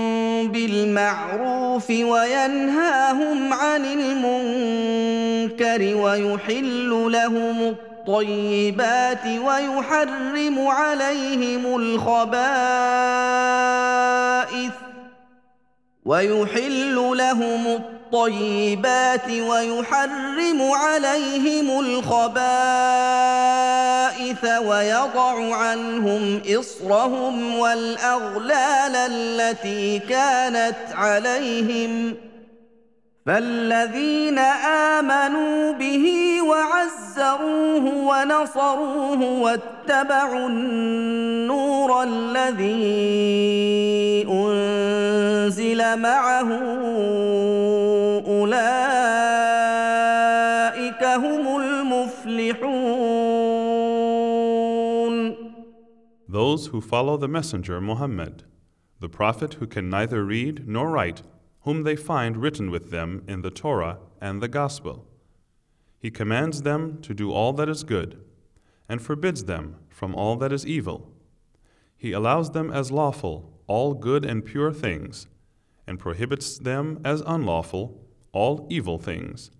بالمعروف 0.47 1.89
وينهاهم 1.89 3.53
عن 3.53 3.85
المنكر 3.85 5.95
ويحل 5.97 6.89
لهم 7.11 7.59
الطيبات 7.61 9.25
ويحرم 9.25 10.67
عليهم 10.67 11.65
الخبائث 11.75 14.73
ويحل 16.05 16.95
لهم 17.15 17.67
الطيبات 17.67 18.00
الطيبات 18.13 19.23
ويحرم 19.29 20.61
عليهم 20.71 21.79
الخبائث 21.79 24.45
ويضع 24.63 25.55
عنهم 25.55 26.41
اصرهم 26.59 27.57
والاغلال 27.59 28.95
التي 28.95 29.99
كانت 29.99 30.75
عليهم 30.93 32.11
ۖ 32.27 32.30
فالذين 33.25 34.39
امنوا 34.67 35.71
به 35.71 36.05
وعزروه 36.49 37.85
ونصروه 37.93 39.23
واتبعوا 39.41 40.47
النور 40.49 42.03
الذي 42.03 44.27
انزل 44.29 45.77
معه 45.99 46.49
اولئك 48.27 51.03
هم 51.03 51.47
المفلحون 51.57 53.41
Those 56.41 56.63
who 56.67 56.79
follow 56.93 57.15
the 57.17 57.27
messenger 57.37 57.77
Muhammad 57.91 58.33
the 59.03 59.09
prophet 59.19 59.51
who 59.59 59.67
can 59.67 59.85
neither 59.95 60.21
read 60.35 60.55
nor 60.75 60.85
write 60.97 61.21
whom 61.63 61.83
they 61.83 61.95
find 61.95 62.37
written 62.37 62.71
with 62.71 62.91
them 62.91 63.23
in 63.27 63.41
the 63.41 63.51
Torah 63.51 63.99
and 64.19 64.41
the 64.41 64.47
Gospel. 64.47 65.05
He 65.99 66.09
commands 66.09 66.63
them 66.63 66.99
to 67.03 67.13
do 67.13 67.31
all 67.31 67.53
that 67.53 67.69
is 67.69 67.83
good, 67.83 68.19
and 68.89 69.01
forbids 69.01 69.45
them 69.45 69.75
from 69.89 70.15
all 70.15 70.35
that 70.37 70.51
is 70.51 70.65
evil. 70.65 71.11
He 71.95 72.11
allows 72.13 72.51
them 72.51 72.71
as 72.71 72.91
lawful 72.91 73.49
all 73.67 73.93
good 73.93 74.25
and 74.25 74.43
pure 74.43 74.73
things, 74.73 75.27
and 75.87 75.97
prohibits 75.99 76.57
them 76.57 76.99
as 77.05 77.21
unlawful 77.27 78.03
all 78.33 78.65
evil 78.69 78.97
things. 78.97 79.51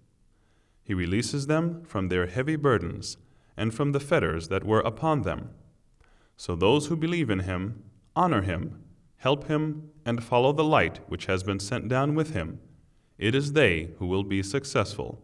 He 0.83 0.93
releases 0.95 1.45
them 1.47 1.83
from 1.83 2.07
their 2.09 2.25
heavy 2.25 2.55
burdens 2.55 3.17
and 3.55 3.73
from 3.73 3.91
the 3.91 3.99
fetters 3.99 4.47
that 4.49 4.63
were 4.65 4.79
upon 4.79 5.21
them. 5.21 5.51
So 6.35 6.55
those 6.55 6.87
who 6.87 6.95
believe 6.97 7.29
in 7.29 7.41
him 7.41 7.83
honor 8.15 8.41
him 8.41 8.81
Help 9.27 9.47
him 9.47 9.63
and 10.03 10.23
follow 10.23 10.51
the 10.51 10.63
light 10.63 10.99
which 11.07 11.27
has 11.27 11.43
been 11.43 11.59
sent 11.59 11.87
down 11.87 12.15
with 12.15 12.33
him. 12.33 12.59
It 13.19 13.35
is 13.35 13.53
they 13.53 13.89
who 13.99 14.07
will 14.07 14.23
be 14.23 14.41
successful. 14.41 15.21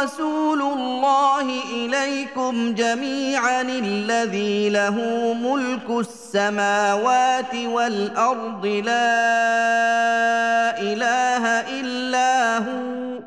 رسول 0.00 0.62
الله 0.62 1.46
إليكم 1.74 2.74
جميعا 2.74 3.62
الذي 3.62 4.70
له 4.70 4.94
ملك 5.34 5.90
السماوات 5.90 7.54
والأرض 7.54 8.66
لا 8.66 9.20
إله 10.82 11.42
إلا 11.80 12.58
هو 12.58 13.22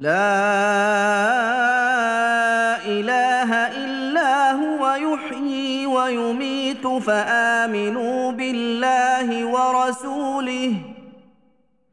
لا 0.00 1.79
ويميت 5.94 6.86
فامنوا 6.86 8.32
بالله 8.32 9.28
ورسوله 9.46 10.72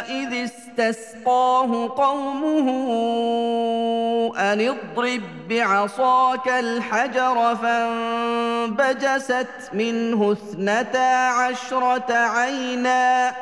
اذ 0.00 0.50
استسقاه 0.50 1.88
قومه 1.96 2.68
ان 4.38 4.60
اضرب 4.60 5.22
بعصاك 5.48 6.48
الحجر 6.48 7.56
فانبجست 7.56 9.46
منه 9.72 10.32
اثنتا 10.32 11.28
عشره 11.28 12.06
عينا 12.12 13.32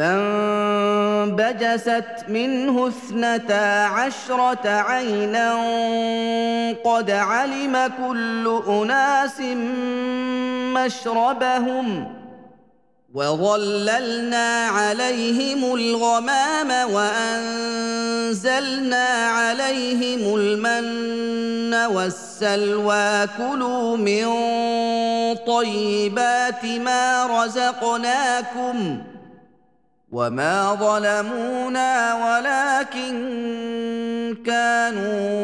فانبجست 0.00 2.12
منه 2.28 2.86
اثنتا 2.88 3.84
عشره 3.84 4.68
عينا 4.68 5.54
قد 6.84 7.10
علم 7.10 7.90
كل 8.06 8.62
اناس 8.68 9.40
مشربهم 10.74 12.14
وظللنا 13.14 14.66
عليهم 14.66 15.74
الغمام 15.76 16.90
وانزلنا 16.92 19.06
عليهم 19.10 20.34
المن 20.38 21.94
والسلوى 21.96 23.26
كلوا 23.36 23.96
من 23.96 24.26
طيبات 25.46 26.64
ما 26.64 27.26
رزقناكم 27.26 28.98
ۖ 29.06 29.09
وما 30.12 30.74
ظلمونا 30.74 31.94
ولكن 32.14 33.14
كانوا 34.46 35.38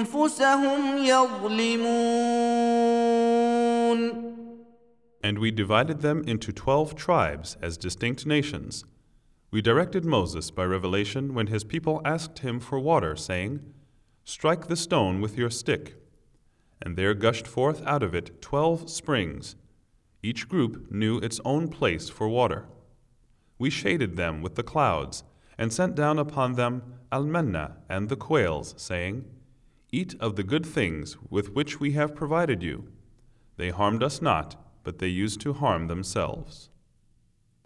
انفسهم 0.00 0.98
يظلمون 0.98 2.40
And 5.22 5.38
we 5.38 5.50
divided 5.50 6.00
them 6.00 6.24
into 6.26 6.50
12 6.50 6.94
tribes 6.94 7.56
as 7.62 7.76
distinct 7.76 8.24
nations. 8.26 8.84
We 9.52 9.60
directed 9.60 10.04
Moses 10.06 10.50
by 10.50 10.64
revelation 10.64 11.34
when 11.34 11.48
his 11.48 11.62
people 11.62 12.00
asked 12.06 12.38
him 12.38 12.58
for 12.58 12.78
water, 12.80 13.14
saying, 13.16 13.60
Strike 14.24 14.66
the 14.68 14.76
stone 14.76 15.20
with 15.20 15.36
your 15.36 15.50
stick. 15.50 15.94
And 16.82 16.96
there 16.96 17.12
gushed 17.14 17.46
forth 17.46 17.82
out 17.86 18.02
of 18.02 18.14
it 18.14 18.40
twelve 18.40 18.88
springs. 18.90 19.54
Each 20.22 20.46
group 20.48 20.86
knew 20.90 21.18
its 21.18 21.40
own 21.44 21.68
place 21.68 22.10
for 22.10 22.28
water. 22.28 22.66
We 23.58 23.70
shaded 23.70 24.16
them 24.16 24.42
with 24.42 24.54
the 24.54 24.62
clouds 24.62 25.24
and 25.56 25.72
sent 25.72 25.94
down 25.94 26.18
upon 26.18 26.54
them 26.54 26.82
Al-Manna 27.10 27.78
and 27.88 28.08
the 28.08 28.16
quails, 28.16 28.74
saying, 28.76 29.24
Eat 29.92 30.14
of 30.20 30.36
the 30.36 30.42
good 30.44 30.64
things 30.66 31.16
with 31.30 31.52
which 31.54 31.80
we 31.80 31.92
have 31.92 32.14
provided 32.14 32.62
you. 32.62 32.84
They 33.56 33.70
harmed 33.70 34.02
us 34.02 34.22
not, 34.22 34.56
but 34.84 34.98
they 34.98 35.08
used 35.08 35.40
to 35.42 35.52
harm 35.52 35.86
themselves. 35.88 36.68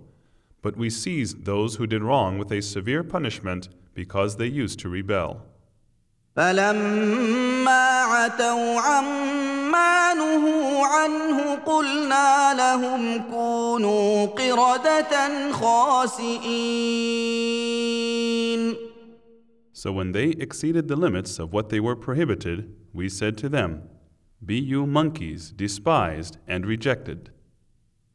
but 0.60 0.76
we 0.76 0.90
seized 0.90 1.44
those 1.44 1.76
who 1.76 1.86
did 1.86 2.02
wrong 2.02 2.36
with 2.38 2.50
a 2.52 2.60
severe 2.60 3.04
punishment 3.04 3.68
because 3.94 4.36
they 4.36 4.46
used 4.46 4.78
to 4.80 4.88
rebel. 4.88 5.42
So 6.34 6.54
when 19.90 20.12
they 20.12 20.28
exceeded 20.28 20.86
the 20.88 20.96
limits 20.96 21.38
of 21.40 21.52
what 21.52 21.68
they 21.68 21.80
were 21.80 21.96
prohibited, 21.96 22.74
we 22.92 23.08
said 23.10 23.36
to 23.38 23.48
them, 23.48 23.82
Be 24.44 24.58
you 24.58 24.86
monkeys, 24.86 25.50
despised 25.50 26.36
and 26.46 26.64
rejected. 26.66 27.30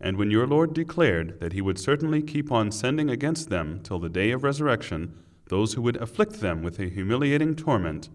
And 0.00 0.16
when 0.16 0.30
your 0.30 0.46
Lord 0.46 0.74
declared 0.74 1.40
that 1.40 1.52
He 1.54 1.60
would 1.60 1.76
certainly 1.78 2.22
keep 2.22 2.50
on 2.52 2.70
sending 2.70 3.10
against 3.10 3.50
them 3.50 3.80
till 3.82 3.98
the 3.98 4.08
day 4.08 4.30
of 4.30 4.44
resurrection 4.44 5.14
those 5.48 5.72
who 5.74 5.82
would 5.82 5.96
afflict 5.96 6.34
them 6.40 6.62
with 6.62 6.78
a 6.78 6.88
humiliating 6.88 7.56
torment, 7.56 8.08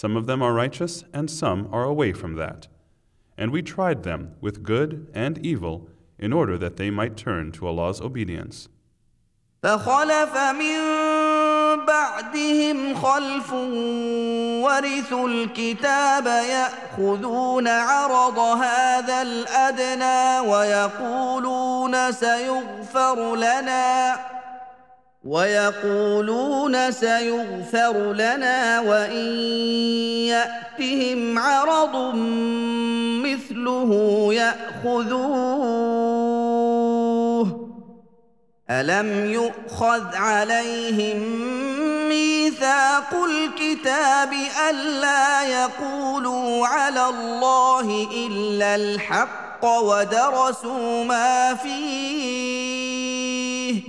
Some 0.03 0.15
of 0.17 0.25
them 0.29 0.41
are 0.47 0.55
righteous 0.65 0.95
and 1.19 1.27
some 1.43 1.61
are 1.77 1.85
away 1.95 2.11
from 2.15 2.33
that. 2.43 2.61
And 3.41 3.49
we 3.51 3.61
tried 3.61 4.01
them 4.03 4.21
with 4.45 4.63
good 4.73 4.91
and 5.13 5.35
evil 5.53 5.77
in 6.19 6.33
order 6.33 6.57
that 6.59 6.77
they 6.77 6.91
might 6.91 7.17
turn 7.17 7.53
to 7.53 7.67
Allah's 7.67 8.01
obedience. 8.01 8.69
فخلف 9.63 10.37
من 10.37 10.77
بعدهم 11.87 12.95
خلف 12.95 13.53
ورثوا 14.65 15.29
الكتاب 15.29 16.27
يأخذون 16.27 17.69
عرض 17.69 18.39
هذا 18.39 19.23
الأدنى 19.23 20.49
ويقولون 20.53 22.13
سيغفر 22.13 23.37
لنا 23.37 24.17
ويقولون 25.25 26.91
سيغفر 26.93 28.13
لنا 28.13 28.81
وإن 28.81 29.27
يأتهم 30.27 31.39
عرض 31.39 32.15
مثله 33.27 33.89
يأخذون 34.35 36.06
الم 38.71 39.27
يؤخذ 39.31 40.17
عليهم 40.17 41.19
ميثاق 42.09 43.15
الكتاب 43.25 44.33
الا 44.71 45.43
يقولوا 45.43 46.67
على 46.67 47.07
الله 47.09 48.09
الا 48.29 48.75
الحق 48.75 49.65
ودرسوا 49.65 51.05
ما 51.05 51.55
فيه 51.55 53.83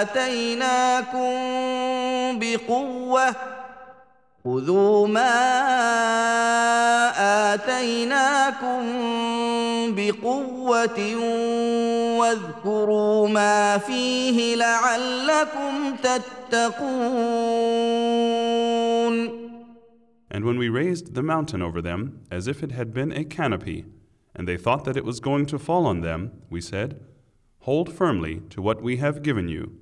آتيناكم 0.00 1.34
بقوة 2.38 3.34
خذوا 4.44 5.06
ما 5.06 5.20
آتيناكم 6.10 6.27
And 10.80 10.90
when 20.44 20.58
we 20.58 20.68
raised 20.68 21.14
the 21.14 21.22
mountain 21.22 21.62
over 21.62 21.82
them, 21.82 22.20
as 22.30 22.46
if 22.46 22.62
it 22.62 22.70
had 22.70 22.94
been 22.94 23.10
a 23.10 23.24
canopy, 23.24 23.86
and 24.36 24.46
they 24.46 24.56
thought 24.56 24.84
that 24.84 24.96
it 24.96 25.04
was 25.04 25.18
going 25.18 25.46
to 25.46 25.58
fall 25.58 25.84
on 25.84 26.00
them, 26.00 26.20
we 26.48 26.60
said, 26.60 27.00
Hold 27.60 27.92
firmly 27.92 28.42
to 28.50 28.62
what 28.62 28.80
we 28.80 28.98
have 28.98 29.24
given 29.24 29.48
you, 29.48 29.76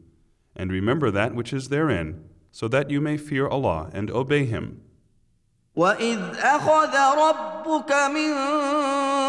and 0.54 0.72
remember 0.72 1.10
that 1.10 1.34
which 1.34 1.52
is 1.52 1.68
therein, 1.68 2.24
so 2.50 2.68
that 2.68 2.88
you 2.90 3.02
may 3.02 3.18
fear 3.18 3.46
Allah 3.46 3.90
and 3.92 4.10
obey 4.10 4.46
Him. 4.46 4.80
واذ 5.76 6.20
اخذ 6.42 6.96
ربك 7.20 7.92
من 7.92 8.32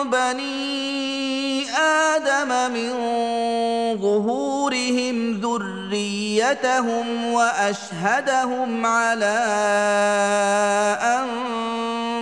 بني 0.10 1.68
ادم 1.80 2.72
من 2.74 2.90
ظهورهم 4.02 5.42
ذريتهم 5.42 7.26
واشهدهم 7.26 8.86
على 8.86 9.36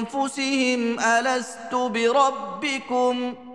انفسهم 0.09 0.99
الست 0.99 1.73
بربكم 1.73 3.33
ۖ 3.51 3.54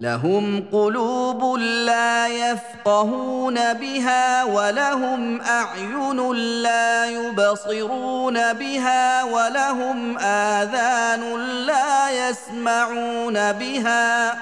لهم 0.00 0.68
قلوب 0.72 1.54
لا 1.58 2.28
يفقهون 2.28 3.54
بها 3.72 4.44
ولهم 4.44 5.40
اعين 5.40 6.32
لا 6.32 7.06
يبصرون 7.06 8.52
بها 8.52 9.24
ولهم 9.24 10.18
اذان 10.18 11.34
لا 11.66 11.85
يسمعون 12.30 13.34
بها 13.34 14.32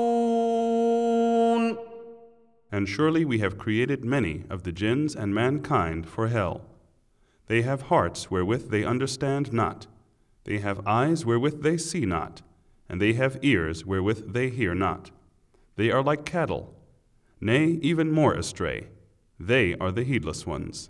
And 2.80 2.86
surely 2.98 3.24
we 3.32 3.40
have 3.46 3.56
created 3.66 4.00
many 4.18 4.36
of 4.54 4.60
the 4.66 4.72
jinns 4.84 5.12
and 5.22 5.30
mankind 5.46 6.02
for 6.16 6.26
hell. 6.38 6.56
They 7.52 7.62
have 7.70 7.82
hearts 7.94 8.20
wherewith 8.32 8.64
they 8.74 8.84
understand 8.94 9.46
not. 9.64 9.80
They 10.48 10.58
have 10.68 10.88
eyes 11.02 11.20
wherewith 11.30 11.58
they 11.66 11.78
see 11.90 12.06
not. 12.18 12.36
And 12.90 12.98
they 13.02 13.14
have 13.22 13.40
ears 13.52 13.78
wherewith 13.92 14.20
they 14.38 14.48
hear 14.60 14.74
not. 14.88 15.04
They 15.82 15.90
are 15.90 16.04
like 16.04 16.26
cattle, 16.26 16.74
nay, 17.50 17.66
even 17.90 18.12
more 18.12 18.34
astray. 18.36 18.80
They 19.40 19.76
are 19.82 19.92
the 19.92 20.04
heedless 20.04 20.46
ones. 20.46 20.90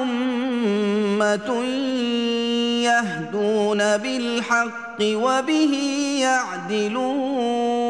أمة 0.01 1.63
يهدون 2.83 3.77
بالحق 3.97 4.97
وبه 5.01 5.73
يعدلون 6.21 7.86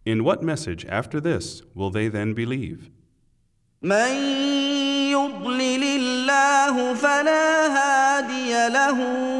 In 0.04 0.22
what 0.26 0.42
message 0.42 0.84
after 1.00 1.18
this 1.28 1.44
will 1.74 1.90
they 1.90 2.08
then 2.08 2.30
believe 2.34 2.90
من 3.84 4.14
يضلل 5.12 5.82
الله 5.84 6.74
فلا 6.94 7.68
هادي 7.68 8.72
له 8.72 8.96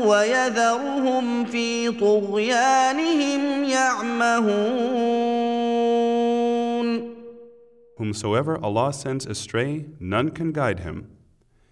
ويذرهم 0.06 1.44
في 1.44 1.90
طغيانهم 1.90 3.64
يعمهون 3.64 5.24
Whomsoever 7.96 8.54
Allah 8.66 8.90
sends 8.92 9.24
astray, 9.34 9.70
none 9.98 10.28
can 10.38 10.50
guide 10.60 10.80
him, 10.80 10.96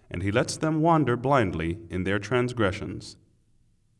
and 0.09 0.19
He 0.23 0.31
lets 0.31 0.55
them 0.57 0.75
wander 0.87 1.15
blindly 1.27 1.71
in 1.95 2.05
their 2.05 2.17
transgressions. 2.29 3.17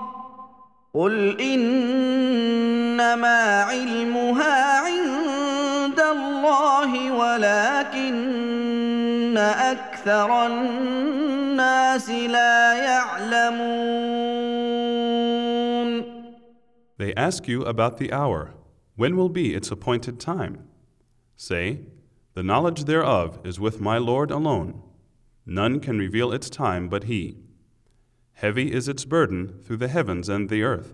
قل 0.94 1.38
انما 1.42 3.64
علمها 3.64 4.78
عند 4.80 6.00
الله 6.00 7.12
ولكن 7.14 9.38
اكثر 9.38 10.48
الناس 10.48 12.10
لا 12.10 12.74
يعلمون 12.74 14.97
They 16.98 17.14
ask 17.14 17.48
you 17.48 17.62
about 17.62 17.98
the 17.98 18.12
hour. 18.12 18.54
When 18.96 19.16
will 19.16 19.30
be 19.30 19.54
its 19.54 19.70
appointed 19.70 20.20
time? 20.20 20.68
Say, 21.36 21.82
The 22.34 22.42
knowledge 22.44 22.86
thereof 22.86 23.40
is 23.44 23.60
with 23.60 23.80
my 23.80 24.00
Lord 24.00 24.32
alone. 24.32 24.82
None 25.46 25.80
can 25.80 25.98
reveal 26.00 26.32
its 26.34 26.50
time 26.50 26.90
but 26.90 27.04
He. 27.06 27.38
Heavy 28.34 28.72
is 28.72 28.88
its 28.88 29.06
burden 29.06 29.60
through 29.64 29.78
the 29.78 29.88
heavens 29.88 30.28
and 30.28 30.50
the 30.50 30.64
earth. 30.64 30.94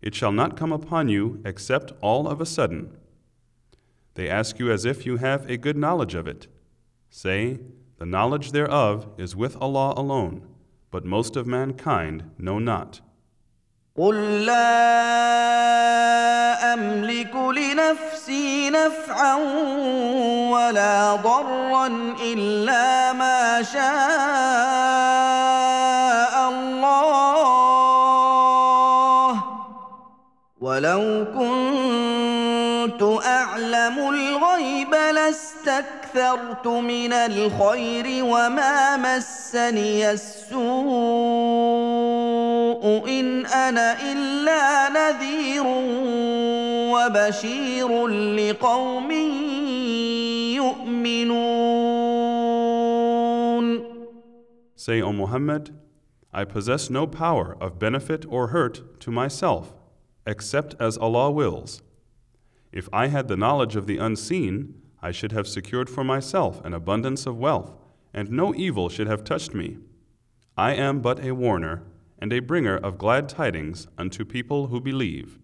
It 0.00 0.14
shall 0.14 0.32
not 0.32 0.56
come 0.56 0.72
upon 0.72 1.08
you 1.08 1.40
except 1.44 1.92
all 2.00 2.28
of 2.28 2.40
a 2.40 2.46
sudden. 2.46 2.96
They 4.14 4.28
ask 4.28 4.58
you 4.60 4.70
as 4.70 4.84
if 4.84 5.04
you 5.06 5.16
have 5.16 5.48
a 5.50 5.56
good 5.56 5.76
knowledge 5.76 6.14
of 6.14 6.28
it. 6.28 6.46
Say, 7.10 7.58
The 7.98 8.06
knowledge 8.06 8.52
thereof 8.52 9.08
is 9.18 9.34
with 9.34 9.56
Allah 9.56 9.92
alone, 9.96 10.46
but 10.92 11.04
most 11.04 11.34
of 11.34 11.46
mankind 11.48 12.30
know 12.38 12.60
not. 12.60 13.00
قل 13.98 14.36
لا 14.46 14.64
املك 16.74 17.36
لنفسي 17.36 18.70
نفعا 18.70 19.34
ولا 20.52 21.18
ضرا 21.22 21.86
الا 22.22 23.12
ما 23.12 23.62
شاء 23.72 26.48
الله 26.50 29.44
ولو 30.60 31.00
كنت 31.36 33.02
اعلم 33.26 33.98
الغيب 33.98 34.94
لاستكبرت 34.94 36.05
من 36.16 37.12
الخير 37.12 38.24
وما 38.24 38.78
مسني 38.96 40.04
السوء 40.10 40.56
ان 43.20 43.46
انا 43.46 43.92
الا 44.00 44.88
نذير 44.88 45.62
وبشير 46.96 48.06
لقوم 48.08 49.10
يؤمنون 50.56 51.86
Say, 54.88 55.02
O 55.02 55.12
Muhammad, 55.12 55.64
I 56.32 56.44
possess 56.44 56.88
no 56.90 57.08
power 57.08 57.56
of 57.60 57.80
benefit 57.86 58.22
or 58.28 58.42
hurt 58.56 58.76
to 59.00 59.10
myself, 59.10 59.64
except 60.34 60.70
as 60.78 60.96
Allah 60.98 61.28
wills. 61.40 61.82
If 62.80 62.86
I 62.92 63.08
had 63.08 63.26
the 63.26 63.36
knowledge 63.44 63.74
of 63.74 63.88
the 63.88 63.98
unseen, 63.98 64.54
I 65.02 65.12
should 65.12 65.32
have 65.32 65.46
secured 65.46 65.90
for 65.90 66.04
myself 66.04 66.64
an 66.64 66.72
abundance 66.72 67.26
of 67.26 67.36
wealth, 67.36 67.74
and 68.14 68.30
no 68.30 68.54
evil 68.54 68.88
should 68.88 69.06
have 69.06 69.24
touched 69.24 69.54
me. 69.54 69.78
I 70.56 70.72
am 70.74 71.00
but 71.00 71.24
a 71.24 71.32
warner 71.32 71.82
and 72.18 72.32
a 72.32 72.38
bringer 72.38 72.76
of 72.76 72.96
glad 72.98 73.28
tidings 73.28 73.86
unto 73.98 74.24
people 74.24 74.68
who 74.68 74.80
believe. 74.80 75.38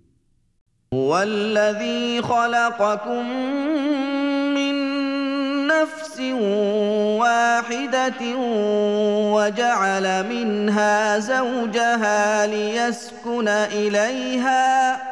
نفس 5.83 6.21
واحدة 7.21 8.37
وجعل 9.35 10.27
منها 10.29 11.19
زوجها 11.19 12.47
ليسكن 12.47 13.49
إليها 13.49 15.12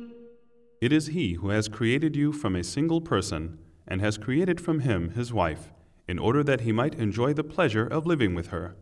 It 0.81 0.91
is 0.91 1.07
He 1.07 1.33
who 1.33 1.49
has 1.49 1.67
created 1.67 2.15
you 2.15 2.31
from 2.31 2.55
a 2.55 2.63
single 2.63 3.01
person 3.01 3.59
and 3.87 4.01
has 4.01 4.17
created 4.17 4.59
from 4.59 4.79
him 4.79 5.09
his 5.11 5.31
wife, 5.31 5.71
in 6.07 6.17
order 6.17 6.43
that 6.43 6.61
he 6.61 6.71
might 6.71 6.95
enjoy 6.95 7.33
the 7.33 7.43
pleasure 7.43 7.85
of 7.85 8.07
living 8.07 8.33
with 8.33 8.47
her. 8.47 8.75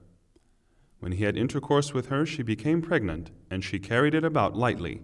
When 1.01 1.11
he 1.11 1.26
had 1.26 1.35
intercourse 1.35 1.93
with 1.93 2.07
her, 2.07 2.26
she 2.26 2.41
became 2.41 2.81
pregnant, 2.81 3.31
and 3.51 3.63
she 3.65 3.80
carried 3.80 4.13
it 4.13 4.23
about 4.23 4.55
lightly. 4.55 5.01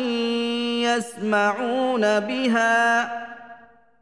يسمعون 0.87 2.01
بها 2.21 3.03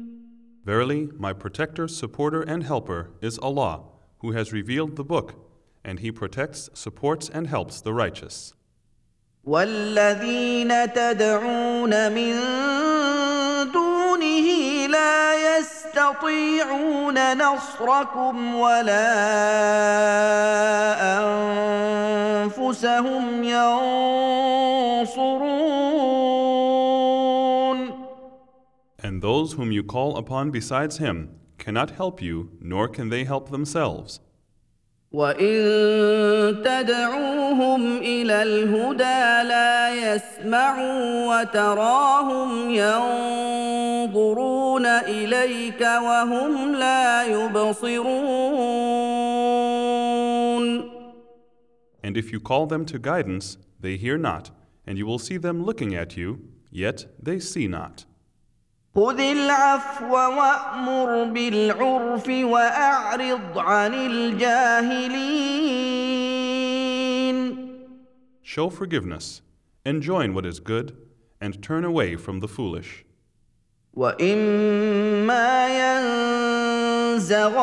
Verily, 0.65 1.11
my 1.19 1.33
protector, 1.35 1.87
supporter, 1.87 2.41
and 2.41 2.63
helper 2.65 3.11
is 3.21 3.39
Allah, 3.41 3.83
who 4.21 4.33
has 4.33 4.51
revealed 4.53 4.97
the 4.97 5.05
book, 5.05 5.35
and 5.85 5.99
He 6.01 6.11
protects, 6.11 6.71
supports, 6.73 7.29
and 7.29 7.47
helps 7.47 7.81
the 7.83 7.93
righteous. 7.93 8.55
والذين 9.47 10.73
تدعون 10.93 12.13
من 12.13 12.35
دونه 13.73 14.47
لا 14.89 15.59
يستطيعون 15.59 17.37
نصركم 17.37 18.55
ولا 18.55 19.15
أنفسهم 22.45 23.45
ينصرون 23.45 25.94
those 29.29 29.49
whom 29.57 29.71
you 29.77 29.83
call 29.97 30.11
upon 30.23 30.45
besides 30.59 30.95
Him 31.07 31.17
cannot 31.65 31.91
help 32.01 32.17
you, 32.29 32.37
nor 32.73 32.85
can 32.97 33.07
they 33.09 33.25
help 33.33 33.45
themselves. 33.57 34.11
And 52.07 52.15
if 52.21 52.27
you 52.33 52.39
call 52.51 52.65
them 52.73 52.83
to 52.93 52.97
guidance, 53.13 53.47
they 53.85 53.95
hear 54.05 54.19
not, 54.31 54.45
and 54.87 54.95
you 54.99 55.07
will 55.09 55.23
see 55.29 55.39
them 55.47 55.57
looking 55.69 55.93
at 56.03 56.11
you, 56.21 56.29
yet 56.85 56.99
they 57.29 57.39
see 57.53 57.67
not. 57.81 57.97
خذ 58.97 59.19
العفو 59.21 60.13
وامر 60.15 61.25
بالعرف 61.35 62.29
واعرض 62.29 63.59
عن 63.59 63.95
الجاهلين 63.95 65.65
Show 68.57 68.71
forgiveness, 68.71 69.43
enjoin 69.85 70.33
what 70.33 70.47
is 70.47 70.61
good, 70.61 70.89
and 71.41 71.61
turn 71.61 71.85
away 71.85 72.15
from 72.15 72.39
the 72.39 72.47
foolish. 72.47 73.05
وإما 73.97 75.69
ينزغنك 77.15 77.55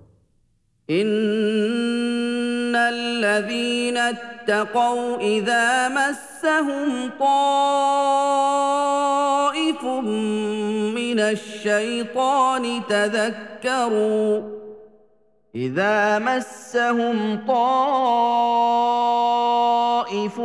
إن 0.89 2.75
الذين 2.75 3.97
اتقوا 3.97 5.17
إذا 5.19 5.89
مسهم 5.89 7.09
طائف 7.19 9.83
من 10.95 11.19
الشيطان 11.19 12.81
تذكروا 12.89 14.60
اذا 15.55 16.19
مسهم 16.19 17.39
طائف 17.47 20.39